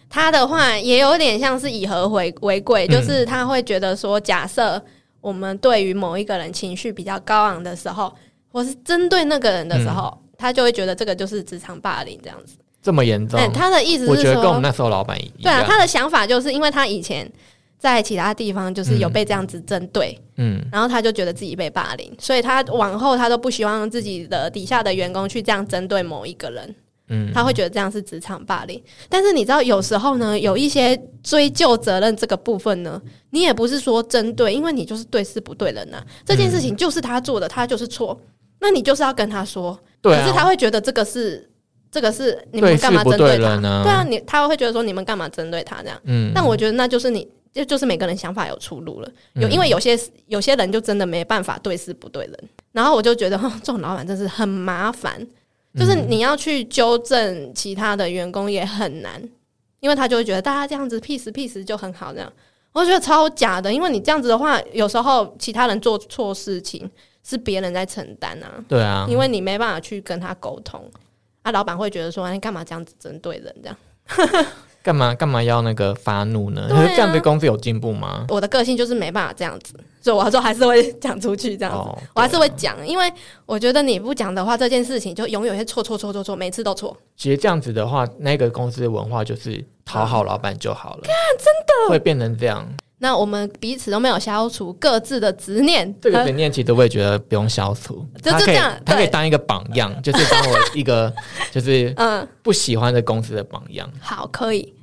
[0.08, 2.90] 他的话也有点像是以和为为贵，嗯。
[2.90, 4.82] 就是他会觉得说，假设
[5.20, 8.12] 我们对于某一个人情绪比较高昂的时候，
[8.50, 10.24] 或是针对那个人的时候，嗯。
[10.38, 12.56] 他就会觉得这个就是职场霸凌这样子。
[12.80, 13.40] 这么严重？
[13.40, 17.28] 嗯，，他的意思是我觉得跟我们说，那时候老板一样，对啊，他的想法就是因为他以前
[17.76, 20.64] 在其他地方就是有被这样子针对，嗯。
[20.70, 26.72] 然后他就觉得自己被霸凌，所以他往后他都不希望自己的底下的员工去这样针对某一个人。
[27.08, 28.82] 嗯，他会觉得这样是职场霸凌。
[29.08, 38.18] 但是你知道，有时候呢，有一些追究责任这个部分呢，你也不是说针对，因为你就是对事不对人呐、啊这件事情就是他做的，他就是错，
[38.60, 39.78] 那你就是要跟他说。
[40.00, 41.50] 对啊，可是他会觉得这个是
[41.90, 43.56] 这个是你们干嘛针对他？
[43.56, 43.82] 呢？
[43.84, 46.00] 对啊，，你他会觉得说你们干嘛针对他这样？
[46.04, 47.28] 嗯，但我觉得那就是你。
[47.50, 52.38] 就就是每个人想法有出入了，有嗯因为有些有些人就真的没办法对事不对人，
[52.72, 55.26] 然后我就觉得，哼这种老板真是很麻烦，
[55.74, 56.06] 就是嗯。
[56.08, 59.22] 你要去纠正其他的员工也很难，
[59.80, 62.32] 因为他就会觉得大家这样子 peace peace 就很好，这样。
[62.72, 66.88] 我觉得超假的，因为你这样子的话，有时候其他人做错事情
[67.24, 70.88] 是别人在承担啊，对啊，因为你没办法去跟他沟通，
[71.42, 74.46] 啊，老板会觉得说，哎你干嘛这样子针对人这样？
[74.82, 76.66] 干嘛干嘛要那个发怒呢？
[76.68, 78.24] 这样对公司有进步吗？
[78.28, 81.78] 我的个性就是没办法这样子，所以我说还是会讲出去这样子。
[81.78, 83.12] 哦，我还是会讲，因为
[83.44, 86.96] 我觉得你不讲的话，这件事情就永远会错错错错错，每次都错。
[87.16, 91.02] 其实这样子的话，那个公司的文化就是讨好老板就好了。
[91.02, 92.66] 真的会变成这样，
[93.00, 101.12] 那我们彼此都没有消除各自的执念，这个呃执念其实我也觉得不用消除，就就这样他可以对当一个榜样， 就是当我一个
[101.52, 103.88] 就是嗯，不喜欢的公司的榜样。
[104.00, 104.74] 好，可以。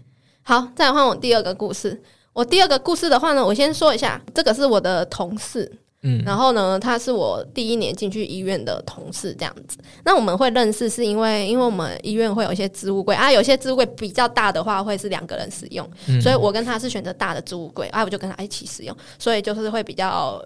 [0.44, 2.02] 好，再来换我第二个故事。
[2.32, 5.72] 我第二个故事的话呢，我先说一下，这个是我的同事，
[6.06, 6.24] 嗯。
[6.24, 9.78] 然后呢，他是我第一年进去医院的同事，这样子。
[10.06, 13.14] 那我们会认识，是因为因为我们医院会有一些置物柜。
[13.14, 16.22] 啊，有些置物柜比较大的话，会是两个人使用，嗯。
[16.22, 20.42] 所以我跟他是选择大的置物柜，啊，我就跟他一起使用，所以就是会比较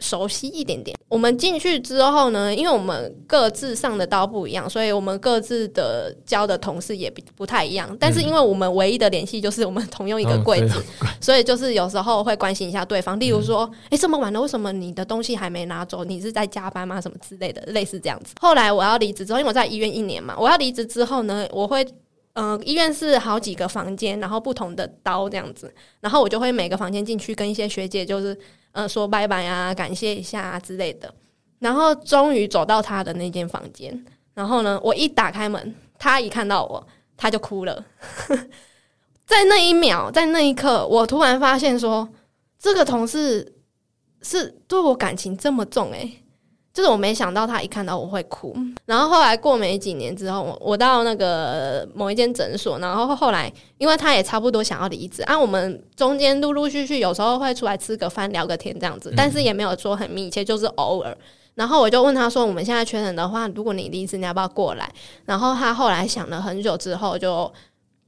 [0.00, 0.96] 熟悉一点点。
[1.08, 7.96] 我们进去之后呢，因为我们各自上的刀不一样，所以我们各自的教的同事也不不太一样。
[7.98, 10.82] 但是因为我们唯一的联系就是我们同用一个柜子，
[11.20, 13.18] 所以就是有时候会关心一下对方。
[13.20, 16.02] 例如说，哎，这么晚了，为什么你的东西还没拿走？
[16.04, 17.00] 你是在加班吗？
[17.00, 18.34] 什么之类的，类似这样子。
[18.40, 21.86] 后来我要离职之后，因为我在医院一年嘛，我要离职之后呢，我会。
[22.34, 28.38] 嗯，医院是好几个房间，然后不同的刀这样子，然后我就会每个房间进去跟一些学姐就是
[28.72, 31.12] 呃说拜拜啊，感谢一下之类的，
[31.58, 34.04] 然后终于走到他的那间房间，
[34.34, 37.84] 然后呢，我一打开门，他一看到我，他就哭了，
[39.26, 42.08] 在那一秒，在那一刻，我突然发现说，
[42.58, 43.54] 这个同事
[44.22, 46.22] 是对我感情这么重诶。
[46.72, 48.56] 就是我没想到他一看到我会哭，
[48.86, 61.16] 然后后来过没几年之后，我我到那个某一间诊所，然后后来因为他也差不多想要离职啊，我们中间陆陆续续有时候会出来吃个饭聊个天这样子，但是也没有说很密切，就是偶尔。
[61.56, 64.88] 然后我就问他说：“我们现在缺人的话，如果你离职，你要不要过来？”
[65.26, 67.52] 然后他后来想了很久之后，就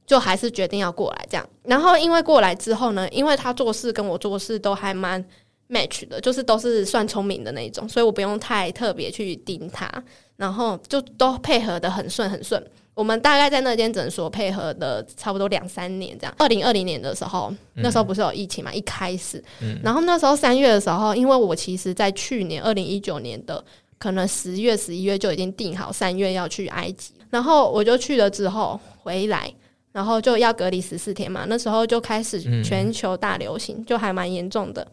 [0.07, 1.45] 就还是决定要过来这样。
[1.63, 5.23] 然后因为过来之后呢，因为他做事跟我做事都还蛮。
[5.69, 9.89] Match 的，就是都是算聪明的那种，所以我不用太特别去盯他，
[10.37, 12.63] 然后就都配合的很顺很顺。
[12.95, 16.35] 我们大概在那间诊所配合的差不多两三年这样。
[16.37, 18.71] 二零二零年的时候，那时候不是有疫情嘛？
[18.71, 19.43] 一开始，
[19.81, 23.63] 然后那时候三月的时候，因为我其实在去年二零一九年的
[23.97, 29.51] 可能十月十一月就已经定好三月要去埃及，然后我就去了之后回来，
[29.91, 31.45] 然后就要隔离十四天嘛。
[31.47, 34.87] 那时候就开始全球大流行，就还蛮严重的。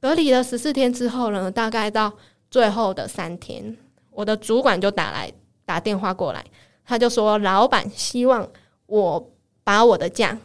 [0.00, 2.12] 隔离了十四天之后呢，大概到
[2.50, 3.76] 最后的三天，
[4.10, 5.32] 我的主管就打来
[5.64, 6.44] 打电话过来，
[6.84, 8.48] 他就说老板希望
[8.86, 9.30] 我
[9.62, 10.36] 把我的假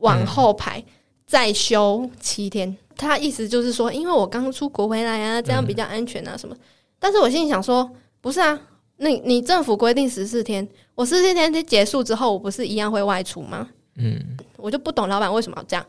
[0.00, 0.82] 往后排
[1.26, 2.76] 再休七天。
[2.96, 6.56] 他意思就是说，因为我刚出国回来啊，这样比较安全啊什么。
[6.98, 7.90] 但是我心里想说，
[8.20, 8.58] 不是啊，
[8.96, 13.68] 那你政府规定十四天，我十四天结束之后，我不是一样会外出吗？
[13.96, 14.18] 嗯，
[14.56, 15.84] 我就不懂老板为什么要这样。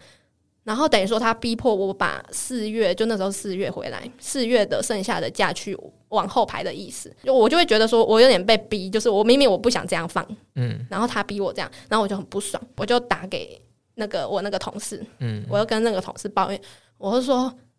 [0.66, 5.78] 然后等于说，他逼迫我把四月就那时候四月回来，四月的剩下的假去
[6.10, 13.62] 往后排的意思，就我就会觉得说我有点被逼，就是我明明我不想这样放，嗯，然后他逼我这样，然后我就很不爽，我就打给
[13.94, 16.60] 那个我那个同事，嗯，我又跟那个同事抱怨，
[16.98, 17.36] 我就说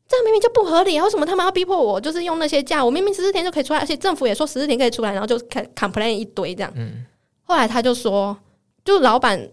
[0.07, 2.01] 这样明明就不合理，为什么他们要逼迫我？
[2.01, 7.05] 就是用那些假，我明明十四天就可以出来，而且政府也说十四天可以出来，然后就开 complain 一堆这样，嗯，
[7.43, 8.39] 后来他就说，
[8.85, 9.51] 就老板。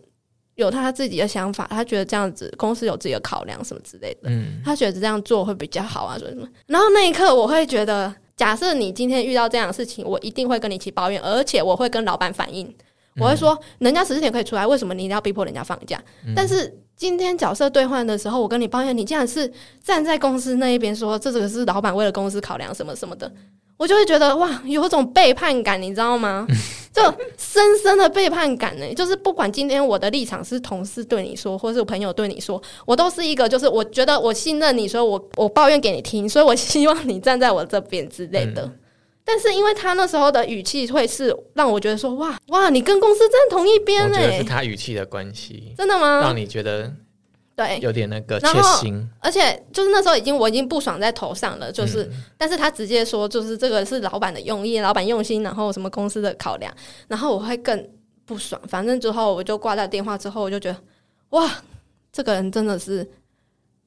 [0.55, 6.47] 有他自己的想法，他觉得这样子公司有自己的考量什么之类的，嗯，他觉得这样做会比较好啊，什么什么。
[6.67, 12.71] 然后那一刻我会觉得，假设你今天遇到这样的事情，我一定会跟你一起抱怨，而且我会跟老板反映，
[13.17, 16.01] 我会说，人家十四点可以出来，为什么你一定要逼迫人家放假？
[16.35, 19.51] 但是今天角色兑换的时候，我跟你抱怨，你竟然是
[19.83, 23.31] 站在公司那一边，说这个是老板为了公司考量什么什么的。
[23.75, 26.47] 我就会觉得哇，有种背叛感，你知道吗？
[26.93, 27.01] 就
[27.37, 28.93] 深深的背叛感呢。
[28.93, 38.71] 就是不管今天我的立场是同事对你说，或是朋友对你说，我都是一个，就是我觉得我信任你，所以我我抱怨给你听，所以我希望你站在我这边之类的。
[39.25, 44.19] 但是因为他那时候的语气会是让我觉得说哇哇，你跟公司站同一边呢？
[44.37, 46.19] 是他语气的关系，真的吗？
[46.21, 46.91] 让你觉得。
[47.55, 48.47] 对，有点那个切
[48.79, 56.73] 心，而且就是那时候已经我已经不爽在头上了，就是，但是他直接说，就是这个是老板的用意，老板用心，然后什么公司的考量，
[57.07, 57.87] 然后我会更
[58.25, 58.59] 不爽。
[58.67, 60.79] 反正之后我就挂掉电话之后，我就觉得，
[61.29, 61.47] 哇，
[62.11, 63.07] 这个人真的是。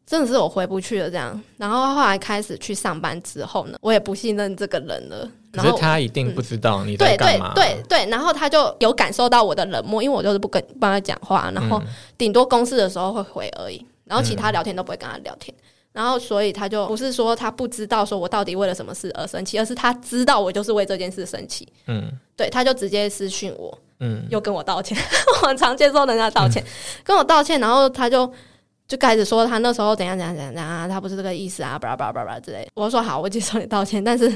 [0.06, 1.38] 真的是我回不去了，这样。
[1.56, 5.28] 然后后来开始去上班之后呢，我也不信任这个人了。
[5.52, 7.52] 可是他一定不知道你在干嘛。
[7.54, 11.82] 对对对，然后他就有感受到我的冷漠，因为我就是不跟帮他讲话，然后
[12.16, 15.52] 顶多公司的时候会回而已，然后其他聊天都不会跟他聊天。
[15.92, 21.66] 然后所以他就不是说他不知道说我到底为了什么事而生气，而是他知道我就是为这件事生气。
[21.88, 24.96] 嗯，对，他就直接私讯我，嗯，又跟我道歉。
[25.42, 26.62] 我很常接受人家道歉，
[27.02, 28.32] 跟我道歉，然后他就。
[28.88, 32.68] 就开始说他那时候怎样怎样怎样啊，他不是这个意思啊，巴拉巴拉巴拉之类。
[32.74, 34.32] 我说好，我接受你道歉，但是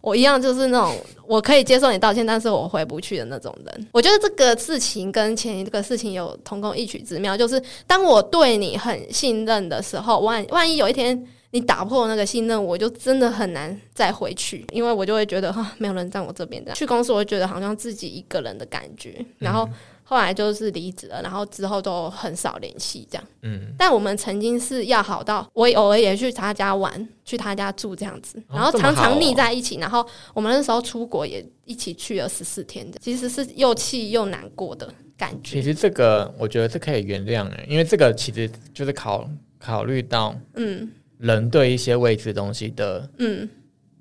[0.00, 3.88] 我一样就是那种我可以接受你道歉，但是我回不去的那种人。
[3.92, 16.72] 我觉得这个事情跟前一个事情有同工异曲之妙，就是当我对你很信任的时候，万万一有一天你打破那个信任，我就真的很难再回去，因为我就会觉得哈，没有人在我这边的。
[16.72, 19.68] 去公司，我会觉得好像自己一个人的感觉，然后。
[20.10, 23.24] 后来就是离职了，然后之后都很少联系，这样。
[23.42, 23.72] 嗯。
[23.78, 29.76] 但我们曾经是要好到，我偶尔也去他家玩，去他家住这样子，然后常常腻在一起。
[29.76, 35.52] 然后我们那时候出国也一起去了十四天的，其实是又气又难过的感觉。
[35.52, 43.48] 其实这个我觉得是可以原谅的，因为这个其实就是考考虑到，嗯，人对一些未知东西的嗯，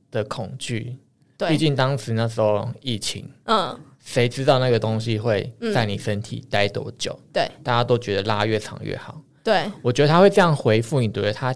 [0.10, 0.98] 的恐惧。
[1.48, 3.80] 毕，竟当时那时候疫情，嗯，
[4.10, 7.16] 谁知道那个东西会嗯在你身体待多久？
[7.32, 9.22] 对大家都觉得拉越长越好。
[9.44, 11.54] 对，我觉得他会这样回复，你觉得他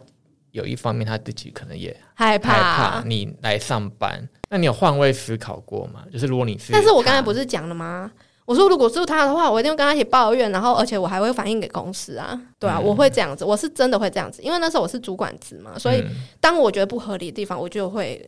[0.51, 3.03] 有一方面他自己可能也害害怕怕。
[3.07, 4.29] 你来上班。
[4.51, 6.03] 那你有换位思考过吗？
[6.13, 8.11] 就是如果你是，但是我刚才不是讲了吗？
[8.45, 18.23] 我说如果是他的话，我一定会跟他一起抱怨，然后而且我还会反映给公司啊，对啊，嗯我会这样子，我是真的会这样子，因为那时候我是主管职嘛，所以嗯当我觉得不合理的地方，我就会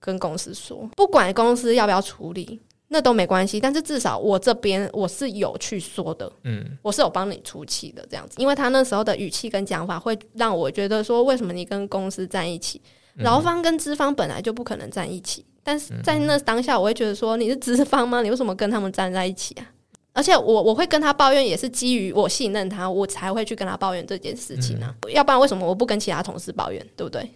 [0.00, 2.60] 跟公司说，不管公司要不要处理，
[2.92, 12.80] 那都没关系，但是至少我这边我是有去说的，嗯我是有帮你出气的这样子，因为他那时候的语气跟讲法会让我觉得说，为什么你跟公司站一起，
[13.16, 18.20] 嗯劳方跟资方本来就不可能站一起，但是在那当下，我会觉得说你是资方吗？
[18.20, 19.66] 你为什么跟他们站在一起啊？
[20.12, 24.94] 而且我我会跟他抱怨，也是基于我信任他，我才会去跟他抱怨这件事情啊。
[25.08, 27.26] 要不然为什么我不跟其他同事抱怨，对不对？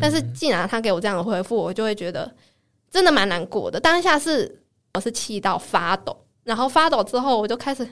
[0.00, 2.28] 但是既然他给我这样的回复，我就会觉得
[2.90, 3.78] 真的蛮难过的。
[3.78, 4.60] 当下是
[4.96, 7.86] 我是气到发抖，然后发抖之后，我就开始，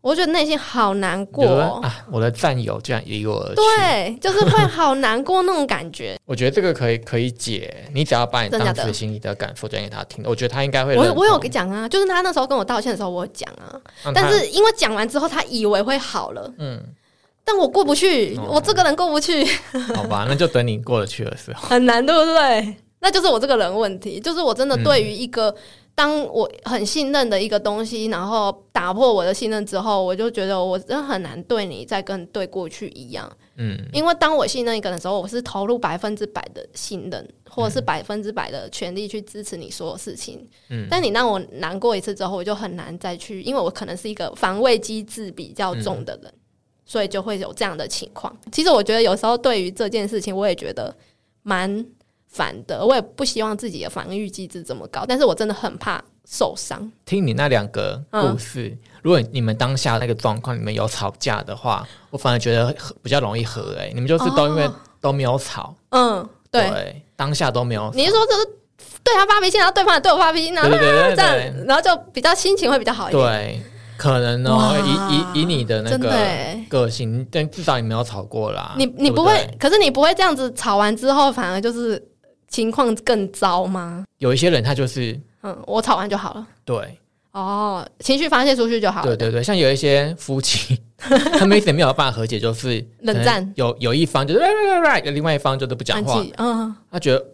[0.00, 1.44] 我觉得内心好难过
[1.82, 3.54] 啊，我的战友居然离我而去。
[3.56, 6.16] 对，就是会好难过那种感觉。
[6.24, 10.96] 我觉得这个可以可以解，你只要把你当时心里的感受讲给他听，我觉得他应该会。
[10.96, 13.80] 我我有讲啊，就是他那时候跟我道歉的时候，我讲啊，
[14.14, 16.80] 但是因为讲完之后，他以为会好了，嗯，
[17.44, 19.44] 但我过不去，哦我这个人过不去，
[19.96, 21.68] 好吧，那就等你过得去的时候。
[21.68, 22.76] 很难，对不对？
[23.00, 25.54] 那就是我这个人问题，就是我真的对于一个、
[25.96, 33.30] 当我很信任的一个东西，然后打破我的信任之后，我就觉得我真的很难对你再跟对过去一样。
[33.56, 40.44] 嗯因为当我信任一个人的时候，我是投入百分之百的信任，或者是百分之百的全力去支持你所有事情。
[40.68, 46.34] 嗯但你让我难过一次之后，我就很难再去，因为我可能是一个防卫机制比较重的人，
[46.84, 48.36] 所以就会有这样的情况。
[48.50, 50.92] 其实我觉得有时候对于这件事情，我也觉得
[51.44, 51.86] 蛮
[52.34, 56.90] 烦的，我也不希望自己的防御机制这么高，但是我真的很怕受伤。
[57.06, 67.90] 听你那两个故事，如果你们当下那个状况，你们有吵架的话，我反而觉得和比较容易和哎、你们就是都因为哦都没有吵，嗯，对，当下都没有。
[67.94, 68.44] 你是说就是
[69.04, 70.70] 对他发脾气，然后对方也对我发脾气，然后
[71.14, 73.22] 这样，然后就比较心情会比较好一点。
[73.22, 73.62] 对，
[73.98, 78.74] 可能哦、以以以你的那个欸个性，但至少你没有吵过啦。
[78.78, 82.02] 你你对不不会对，可是你不会这样子吵完之后，反而就是
[82.54, 84.04] 情况更糟吗？
[84.18, 86.46] 有一些人他就是嗯，我吵完就好了。
[86.64, 86.96] 对
[87.32, 89.06] 哦，情绪发泄出去就好了。
[89.08, 90.80] 对对对，像有一些夫妻，
[91.36, 94.40] 他们一直没有办法和解，就是冷战有有一方就是
[95.10, 97.26] 另外一方就是不讲话，静，嗯，他觉得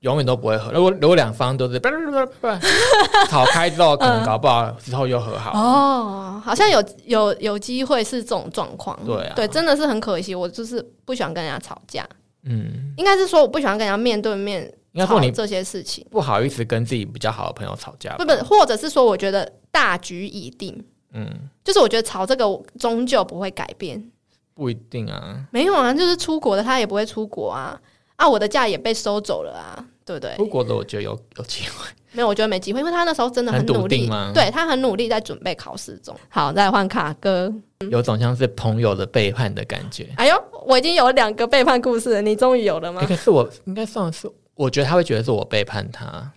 [0.00, 0.72] 永远都不会和。
[0.72, 1.78] 如果如果两方都是
[3.28, 5.52] 吵开之后，可能搞不好之后又和好。
[5.52, 8.98] 哦，好像有有有机会是这种状况。
[9.04, 10.34] 对啊对，真的是很可惜。
[10.34, 12.08] 我就是不喜欢跟人家吵架，
[12.44, 14.62] 嗯，应该是说我不喜欢跟人家面对面
[14.92, 16.06] 应该说你吵这些事情。
[16.10, 18.16] 不好意思跟自己比较好的朋友吵架。
[18.16, 21.28] 不不，或者是说，我觉得大局已定，嗯，
[21.64, 22.44] 就是我觉得吵这个
[22.78, 24.10] 终究不会改变。
[24.54, 25.46] 不一定啊。
[25.50, 27.80] 没有啊，就是出国的他也不会出国啊，
[28.16, 30.36] 啊，我的假也被收走了啊，对不对？
[30.36, 31.88] 出国的我觉得有有机会。
[32.12, 36.14] 没有，我觉得没机会，因为他那时候真的很努力对他很努力在准备考试中。
[36.28, 37.52] 好，再换卡哥。
[37.90, 40.08] 有种像是朋友的背叛的感觉。
[40.16, 43.06] 哎呦，我已经有两个背叛故事了，你终于有了吗欸、？
[43.06, 46.04] 可是我应该算是，我觉得他会觉得是我背叛他。
[46.06, 46.32] 啊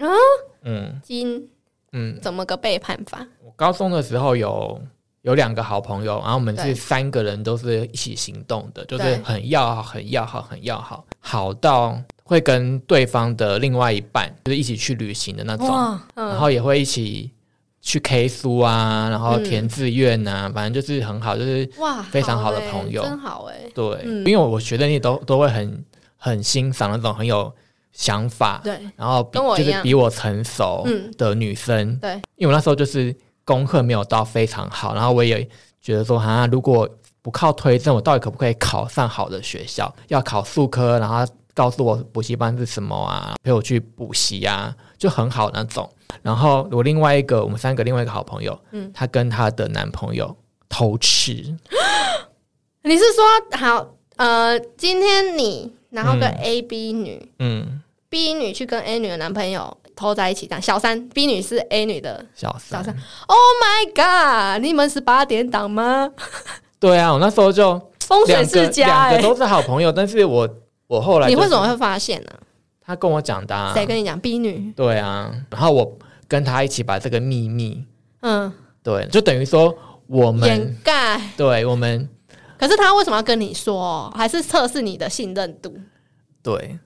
[0.63, 1.47] 嗯金
[1.91, 3.25] 嗯，怎么个背叛法？
[3.43, 4.81] 我高中的时候有
[5.21, 11.95] 有两个好朋友，然后我们是三个人都是一起行动的，就是很要好、很要好、很要好，好到
[12.27, 17.31] 会跟对方的另外一半就是一起去旅行的那种，哇，然嗯，后也会一起
[17.81, 23.03] 去 K 书啊，然后嗯填志愿啊，反正就是很好，就是哇，非常好的欸朋友。
[23.03, 23.59] 真好哎。
[23.75, 24.25] 对，嗯。
[24.25, 25.85] 因为我学的那都都会很
[26.17, 27.53] 很欣赏那种很有
[27.91, 31.11] 想法，对，然后比跟我就是比我成熟嗯。
[31.17, 35.47] 的女生，对，因为我那时候就是功课没有到非常好，然后我也
[35.79, 36.89] 觉得说，哈，如果
[37.21, 39.93] 不靠推甄，我到底可不可以考上好的学校？
[40.07, 41.23] 要考数科，然后
[41.55, 45.89] 告诉我补习班是什么啊，陪我去补习啊，就很好那种。
[46.21, 50.35] 然后我另外一个，我们三个另外一个好朋友，嗯她跟她的男朋友
[50.69, 51.31] 偷吃，
[52.83, 62.25] 你是说好呃，今天你然后跟嗯 A、B 女嗯，，B 女去跟 A 女的男朋友偷在一起，这样小三 B 女是 A 女的。
[62.35, 62.95] 小三小三
[63.27, 64.61] Oh my god！
[64.63, 66.09] 你们是八点档吗？
[66.79, 70.47] 对啊，我那时候就风水世家哎、两个都是好朋友，但是我
[70.87, 71.67] 我后来、你为什么？
[71.67, 72.29] 会发现呢、
[72.81, 77.83] 他跟我讲的、啊，谁跟你讲？B 女，对啊，然后我跟他一起把这个秘密，
[78.21, 78.51] 嗯，
[78.83, 79.75] 对，就等于说
[80.07, 81.19] 我们掩盖。
[81.35, 82.07] 对我们
[82.57, 84.11] 可是他为什么要跟你说？
[84.15, 85.75] 还是测试你的信任度？
[86.43, 86.77] 对，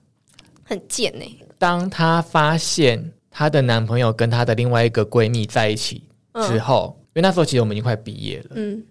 [0.64, 5.98] 很贱呢、当她发现她的男朋友跟她的另外一个闺蜜在一起
[6.46, 8.82] 之嗯后，因为那时候其实我们已经快毕业了，嗯，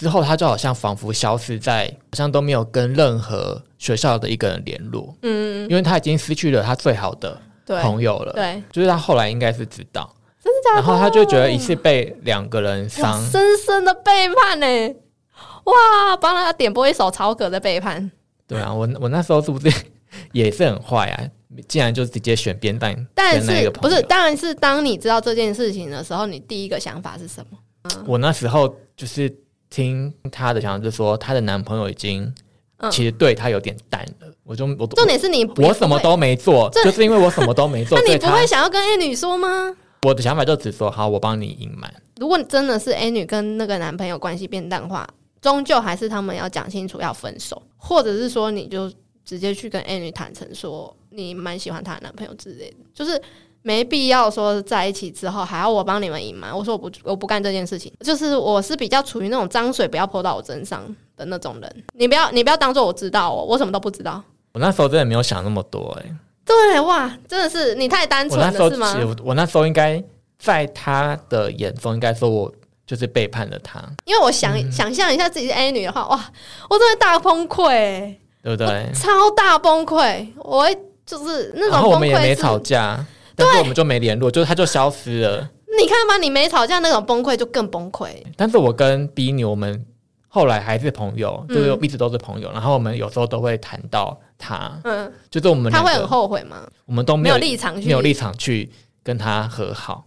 [0.00, 8.32] 之后他就好像仿佛消失在，好像都没有跟任何学校的一个人联络，嗯，因为他已经失去了他最好的朋友了。
[8.32, 10.10] 对，就是他后来应该是知道，
[10.42, 10.80] 真的假的？
[10.80, 14.66] 然后他就觉得一次被两个人哇伤，深深的背叛呢、
[15.64, 18.10] 哇，帮他点播一首曹格的背叛。
[18.46, 19.70] 对啊，我我那时候是不是
[20.32, 21.28] 也是很坏啊？
[21.68, 23.64] 竟然就直接选边站但那是不是？
[23.64, 24.02] 个朋友。
[24.02, 27.58] 当然是当你知道这件事情的时候，你第一个想法是什么？
[28.06, 29.28] 我那时候就是
[29.70, 32.32] 听她的想法，就是说她的男朋友已经
[32.78, 34.26] 嗯其实对她有点淡了。
[34.42, 39.74] 我就我重点是你我什么都没做，就是因为我什么都没做， 那你不会想要跟 A 女说吗？
[40.02, 41.92] 我的想法就只说好，我帮你隐瞒。
[42.18, 45.08] 如果真的是 A 女跟那个男朋友关系变淡化，
[45.40, 48.92] 终究还是他们要讲清楚要分手，或者是说你就
[49.24, 53.20] 直接去跟 A 女坦诚说你蛮喜欢她的男朋友之类的，就是
[53.62, 56.56] 没必要说在一起之后还要我帮你们隐瞒。
[56.56, 60.84] 我说我不我不干这件事情，就是我是比较处于那种脏水不要泼到我身上
[61.16, 61.84] 的那种人。
[61.94, 64.22] 你不要你不要当做我知道哦，我什么都不知道。
[64.52, 70.02] 我那时候真的没有想那么多、欸，对哇，真的是你太单纯了是吗我我那时候应该
[70.38, 72.52] 在他的眼中，应该说我
[72.86, 76.32] 就是背叛了他，因为我想、嗯想象一下自己是 A 女的话，哇，
[76.68, 78.20] 我真的大崩溃、欸。
[78.42, 78.90] 对不对？
[78.94, 83.04] 超大崩溃，我会就是那然后我种崩溃是，们也没吵架，
[83.40, 85.50] 但是我们就没联络，就是他就消失了。
[85.80, 88.08] 你看吧，你没吵架那种崩溃就更崩溃。
[88.36, 89.84] 但是我跟 B 女我们
[90.28, 92.50] 后来还是朋友，嗯就是一直都是朋友。
[92.52, 96.68] 然后我们有时候都会谈到他，嗯，就是我们他会很，后悔吗？
[96.86, 98.70] 我们都没有立场去没有立场去
[99.02, 100.04] 跟他和好。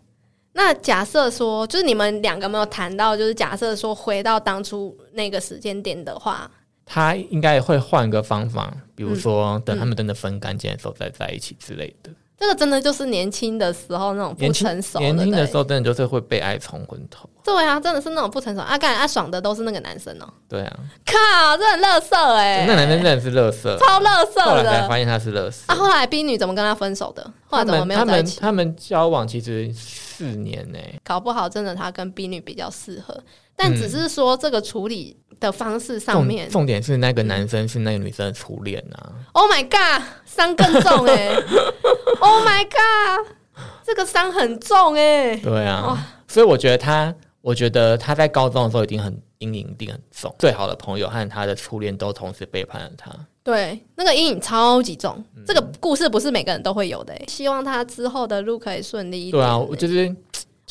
[0.56, 6.50] 那假设说，就是你们两个没有谈到，就是假设说回到当初那个时间点的话，
[6.86, 12.12] 他应该会换个方法，比嗯如说等他们真的分干净的时候再在一起之类的。
[12.44, 17.30] 这个真的就是年轻的时候那种不成熟年轻的对时候，真的就是会被爱冲昏头。
[17.42, 18.60] 对啊，真的是那种不成熟。
[18.60, 24.64] 啊，干啊爽的都是那个男生哦、对啊，靠，这很乐色哎，那男生真的是乐色，超乐后色的。
[24.64, 25.64] 来才发现他是乐色。
[25.68, 27.24] 啊，后来 B 女怎么跟他分手的？
[27.46, 28.42] 后来怎么们他们没有在一起？
[28.42, 33.18] 他们交往其实四年呢、搞不好真的他跟 B 女比较适合，
[33.56, 41.36] 但只是说这个处理的方式上面、重点是那个男生是那个女生的初恋啊，o h my God，伤更重哎、
[42.22, 43.28] o h my God，
[43.86, 50.34] 这个伤很重哎、对啊，所以我觉得他，我觉得他在高中的时候一定很阴影，一定很重。
[50.40, 53.12] 最好的朋友和他的初恋都同时背叛了他。
[53.44, 55.44] 对，那个阴影超级重，嗯。
[55.46, 57.26] 这个故事不是每个人都会有的、欸。
[57.28, 60.16] 希望他之后的路可以顺利一点、对啊，我就是，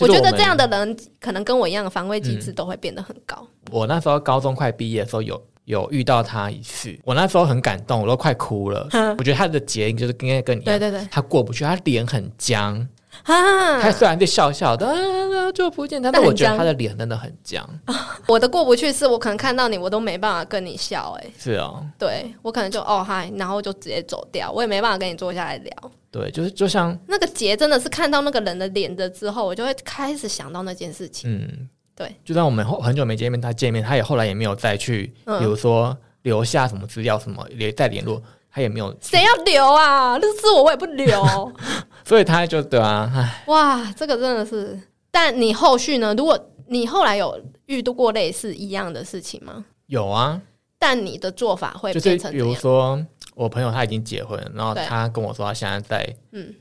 [0.03, 3.47] 我觉得这样的人可能跟我一样的防卫机制都会变得很高。
[3.71, 8.89] 我那时候高中快毕业的时候有有遇到他一次，我那时候很感动，我都快哭了。
[9.19, 12.87] 我觉得他的结应就是应该跟你一样，对对对，他过不去，他脸很僵。
[13.25, 13.81] 啊。
[13.81, 17.69] 他，虽然就笑笑的，啊，就不见他，但我觉得他的脸真的很僵。
[18.27, 25.73] 我的过不去是我可能看到你，我都没办法跟你笑、欸，是哦，对我可能就哦嗨，然后就直接走掉，我也没办法跟你坐下来聊。
[26.11, 31.33] 对，就是就像那个结真的是看到那个人的脸的之后，我就会开始想到那件事情。
[31.33, 35.39] 嗯，对，就算我们后很久没见面，他见面，他也后来也没有再去，嗯。
[35.39, 38.23] 比如说留下什么资料什么，联再联络，
[38.53, 40.19] 他也没有，谁要留啊？
[40.21, 41.53] 那是我，我也不留。
[42.05, 44.79] 所以他就对啊，唉，哇，这个真的是。
[45.11, 46.15] 但你后续呢？
[46.15, 49.65] 如果你后来有遇到过类似一样的事情吗？
[49.87, 50.41] 有啊，
[50.79, 52.39] 但你的做法会就是比？
[52.39, 53.03] 如说
[53.35, 56.55] 我朋友他已经结婚了，然后他跟我说他现在在嗯，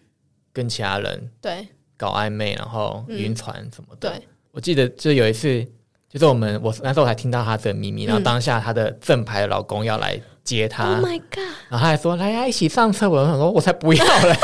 [0.53, 1.67] 跟其他人对
[1.97, 4.09] 搞暧昧，然后嗯晕船什么的。
[4.09, 5.65] 对，我记得就有一次，
[6.11, 11.39] 就是我们我那时候才听到他的秘密，然后嗯当下他的正牌老公要来接他，，Oh my god！
[11.69, 13.09] 然后他还说来呀、一起上车。
[13.09, 14.35] 我想说，我才不要嘞！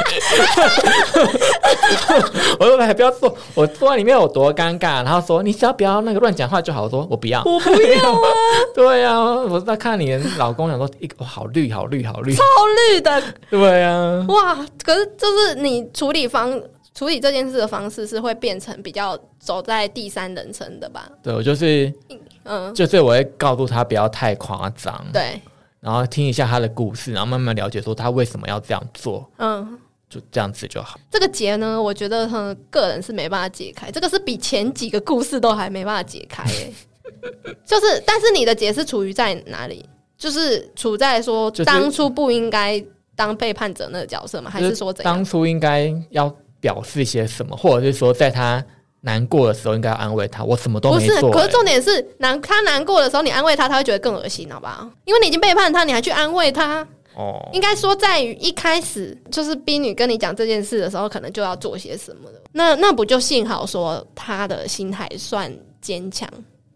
[2.59, 5.03] 我说来不要坐，我坐在里面有多尴尬。
[5.03, 6.83] 然后说你只要不要那个乱讲话就好。
[6.83, 8.21] 我说我不要，我不要啊，
[8.73, 12.43] 对啊，我在看你的老公，想说一个哇好绿好绿好绿，超
[12.93, 14.55] 绿的对啊，哇！
[14.85, 16.57] 可是就是你处理方
[16.97, 21.07] 处理这件事的方式是会变成比较走在第三人称的吧？
[21.21, 21.93] 对我就是
[22.43, 25.39] 嗯，就是我会告诉他不要太夸张，对，
[25.79, 29.77] 然后听一下他的故事，然后慢慢了解说他为什么要这样做，嗯。
[30.09, 30.97] 就这样子就好。
[31.11, 36.73] 这个结呢，我觉得哼，个人是没办法解开，这个是比前几个故事都还没办法解开耶。
[37.67, 39.85] 就是，但是你的结是处于在哪里？
[40.17, 42.81] 就是处在说当初不应该
[43.17, 44.49] 当背叛者那个角色吗？
[44.49, 45.13] 还是说怎样？
[45.13, 48.63] 当初应该要表示些什么，或者是说在他
[49.01, 50.43] 难过的时候应该要安慰他。
[50.43, 54.89] 我什么都不是，没做、欸可是重点是难，他难过的时候，你安慰他，他会觉得更恶心，好不好？
[55.05, 56.85] 因为你已经背叛他，你还去安慰他，
[57.15, 62.41] 哦，应该说，在于一开始就是冰女跟你讲这件事的时候，可能就要做些什么的。
[62.51, 66.27] 那那不就幸好说他的心还算坚强，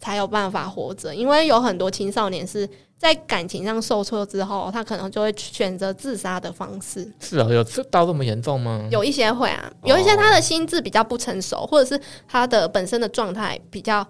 [0.01, 1.15] 才有办法活着。
[1.15, 7.09] 因为有很多青少年是在感情上受挫之后，他可能就会选择自杀的方式。
[7.21, 8.85] 是啊，有这到这么严重吗？
[8.91, 14.05] 有一些会啊，有一些他的心智比较不成熟，或者是他的本身的状态比较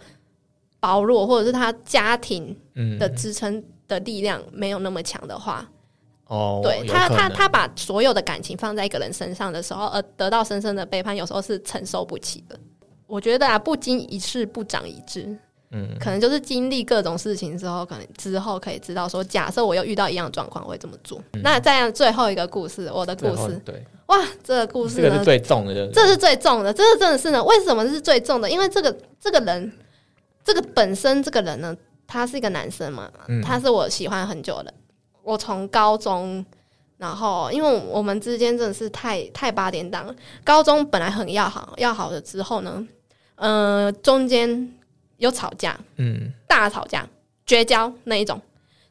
[0.79, 5.69] 薄弱，或者是他家庭嗯的支撑的力量没有那么强的话，
[6.25, 12.59] 哦，对他，他他把所有的感情放在一个人身上的时候，而得到深深的背叛，有时候是承受不起的。
[13.05, 15.37] 我觉得啊，不经一事不长一智，
[15.71, 21.21] 嗯可能就是经历各种事情之后，可能之后可以知道说，假设我又遇到一样的状况，我会怎么做。
[21.43, 27.43] 那再样最后一个故事，我的故事，对，哇，这个故事呢这个是，最重的，这是最重的，这个真的是呢。
[27.43, 28.49] 为什么是最重的？
[28.49, 29.71] 因为这个这个人，
[30.43, 34.73] 这个本身这个人呢，他是一个男生嘛，嗯他是我喜欢很久的。
[35.23, 36.43] 我从高中，
[36.97, 40.13] 然后因为我们之间真的是太太八点档了。
[40.43, 42.85] 高中本来很要好，要好了之后呢，
[43.35, 44.73] 呃，中间
[45.21, 47.07] 有吵架，嗯大吵架、
[47.45, 48.41] 绝交那一种。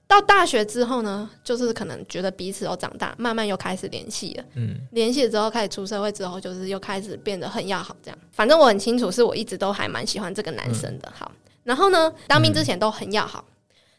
[0.07, 4.45] 到大学之后呢，就是可能觉得彼此都长大，慢慢又开始联系了。
[4.55, 8.18] 嗯联系了之后，开始出社会之后，就是又开始变得很要好，这样。
[8.33, 11.12] 反正我很清楚，是我一直都还蛮喜欢这个男生的。
[11.14, 11.31] 好，
[11.64, 13.45] 然后呢，当兵之前都很要好，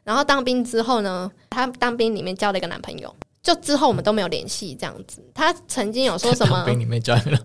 [0.03, 5.23] 然后当兵之后呢，他当兵里面交了一个男朋友，就之后我们都没有联系，这样子。
[5.33, 6.65] 他曾经有说什么当？
[6.65, 7.39] 兵里面教人，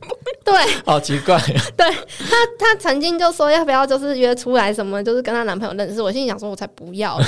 [0.47, 1.37] 对好奇怪，
[1.77, 6.01] 对他，他曾经就说要不要就是约出来什么，就是跟她男朋友认识。
[6.01, 7.27] 我心里想说，我才不要嘞！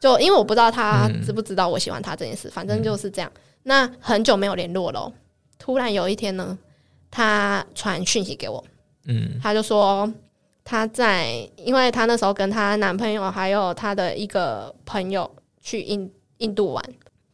[0.00, 3.30] 就因为我不知道他嗯知不知道我喜欢他这件事，反正就是这样。
[3.64, 5.12] 那很久没有联络了哦，
[5.58, 6.58] 突然有一天呢，
[7.10, 8.64] 他传讯息给我，
[9.04, 10.10] 嗯他就说
[10.64, 15.30] 他在，因为她那时候跟她男朋友还有她的一个朋友
[15.60, 16.82] 去印印度玩，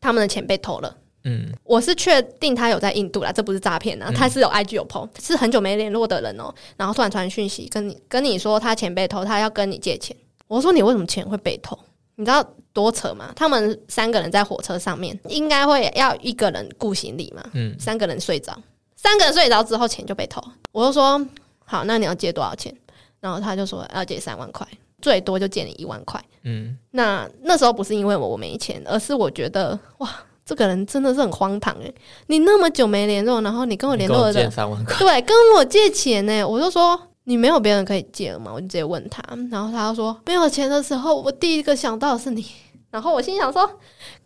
[0.01, 0.97] 他们的钱被偷了。
[1.27, 10.17] 嗯我是确定他有在印度啦，这不是诈骗啊，嗯他是有 IG 有 PO，是很久没联络的人哦、然后突然传讯息跟你跟你说他钱被偷，他要跟你借钱。
[10.49, 11.79] 我说你为什么钱会被偷？
[12.15, 13.33] 你知道多扯吗？
[13.37, 18.57] 他们三个人在火车上面，应该会要一个人顾行李嘛，嗯三个人睡着，
[18.95, 20.43] 三个人睡着之后钱就被偷。
[20.73, 21.21] 我就说
[21.65, 22.75] 好，那你要借多少钱？
[23.21, 24.67] 然后他就说要借三万块，
[25.03, 26.23] 最多就借你一万块。
[26.45, 30.09] 嗯那那时候不是因为我我没钱，而是我觉得哇，
[30.47, 31.95] 这个人真的是很荒唐诶、
[32.29, 38.53] 你那么久没联络，然后你跟我联络的你跟我借，三万块，对，跟我借钱呢、我就说你没有别人可以借了吗？
[38.55, 39.21] 我就直接问他，
[39.51, 42.47] 然后他就说没有钱的时候，我第一个想到的是你。
[42.89, 43.75] 然后我心想说，干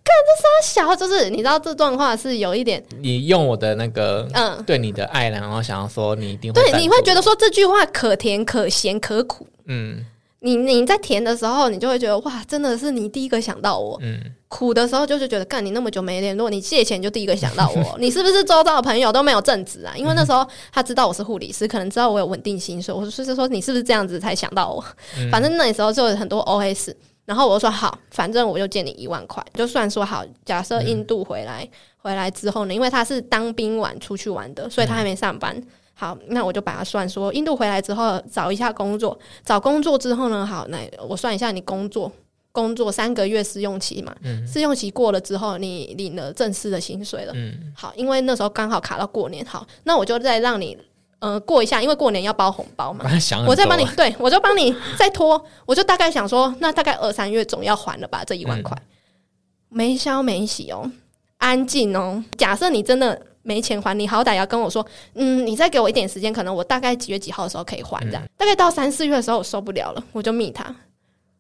[0.05, 9.49] 这傻小，就是你知道这段话是有一点，你用我的那个嗯，对你的爱，然后想要说你一定对，你会觉得说这句话可甜可咸可苦。
[9.65, 10.05] 嗯
[10.41, 14.19] 你你在甜的时候，你就会觉得哇，真的是你第一个想到我，嗯。
[14.49, 19.95] 苦的时候就是觉得，干你那么久没联络，你借钱就第一个想到我， 你是不是周遭的朋友都没有正职啊？
[19.97, 24.85] 因为那时候他知道我是护理师，可能知道我有稳定薪水，我就是说你是不是这样子才想到我？
[25.17, 26.93] 嗯反正那时候就有很多 OS，
[27.27, 31.69] 然后我就说好，反正我就借你一万块，就算说好，假设印度回来、
[31.99, 35.63] 回来之后呢，因为他是当兵完出去玩的，所以他还没上班。
[36.01, 42.11] 好，那我就把它算说，印度回来之后找一下工作，找工作之后呢，好，那我算一下你工作
[42.53, 47.35] 工作三个月试用期嘛，嗯试用期过了之后，你领了正式的薪水了。
[47.37, 50.75] 嗯好，因为那时候刚好卡到过年，好，那我就再让你
[51.19, 53.05] 呃过一下，因为过年要包红包嘛
[53.47, 58.75] 我再帮你，对我就帮你再拖，我就大概想说，那大概二三月总要还了吧，这一万块，
[59.69, 60.91] 没消没息哦，
[61.37, 62.25] 安静哦。
[62.39, 64.85] 假设你真的没钱还，你好歹要跟我说，
[65.15, 68.23] 嗯，你再给我一点时间，可能我大概几月几号的时候可以还，这样。
[68.37, 70.75] 大概到三四月的时候，我受不了了，我就密他，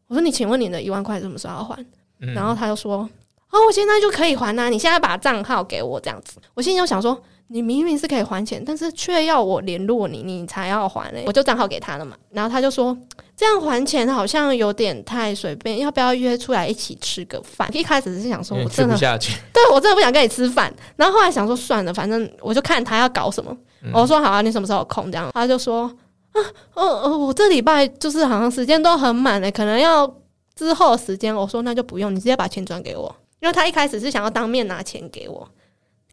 [0.07, 1.85] 我说你请问你的一万块什么时候要还？
[2.21, 3.09] 嗯然后他就说
[3.51, 7.19] ：“哦，我现在就可以还啊，你现在把账号给我这样子。”我心里就想说
[7.53, 12.17] ：“你明明是可以还钱，但是却要我联络你，你才要还嘞、我就账号给他了嘛。
[12.31, 12.97] 然后他就说
[13.37, 20.73] ：“这样还钱好像有点太随便，要不要约出来一起吃个饭？”一开始是想说，我真的不下去， 对我真的不想跟你吃饭。
[20.95, 23.57] 然后后来想说算了，反正我就看他要搞什么。
[23.93, 25.11] 我说好啊，你什么时候有空？
[25.11, 25.91] 这样他就说
[26.31, 26.39] 啊，
[26.75, 30.07] 哦哦，我这礼拜就是好像时间都很满的，可能要
[30.55, 31.35] 之后时间。
[31.35, 35.49] 我说那就不用，你直接把钱转给我，因为他一开始是想要当面拿钱给我，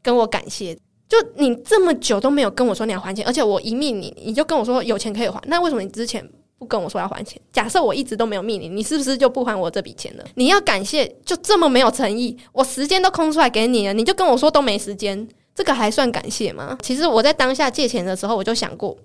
[0.02, 0.76] 跟我感谢。
[1.08, 6.28] 就你这么久都没有跟我说你要还钱，而且我一密你，你就跟我说有钱可以还，那为什么你之前
[6.60, 7.42] 不跟我说要还钱？
[7.52, 10.24] 假设我一直都没有密你，你是不是就不还我这笔钱了？
[10.36, 16.78] 你要感谢，就这么没有诚意，我时间都空出来给你了，你就跟我说都没时间，这个还算感谢吗？
[16.82, 18.98] 其实我在当下借钱的时候，我就想过。